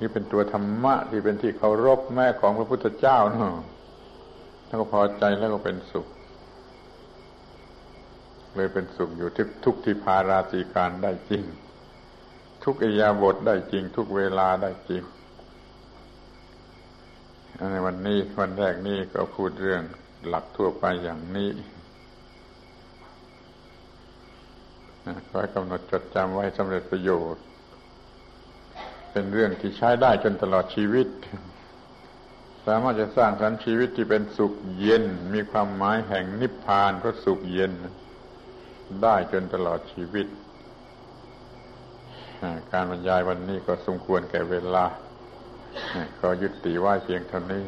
[0.00, 3.54] นี่เป็นตัวธรรมะที่เป็นที่เคารพแม่ของพระพุทธเจ้าเนาะ
[4.66, 6.06] แล้วก็พอใจแล้วก็เป็นสุข
[8.58, 11.44] เลยเป็นสุขอยู่ทุกทุกที่พาราตีการได้จริง
[12.64, 15.02] ทุทุกอิยาบทได้จริง ทุกเวลาได้จริง
[17.72, 19.82] ในวันนี้วันแรกนี้ก็พูดเรื่อง
[20.26, 21.50] หลักทั่วไปอย่างนี้
[25.28, 27.44] ขอให้กำหนดจดจำไว้สำเร็จประโยชน์
[29.10, 31.08] เป็นเรื่องที่ใช้ได้จนตลอดชีวิต
[32.66, 35.04] สามารถจะสร้างสรรค์ชีวิตที่เป็นสุขเย็น
[35.34, 37.72] มีความหมายแห่งนิพพานเพราะสุขเย็น
[39.02, 40.26] ได้จนตลอดชีวิต
[42.72, 44.84] การบรรยายวันนี้ก็สมควรแก่เวลา
[46.20, 47.64] ก็ยุติไว้เพียงเท่านี้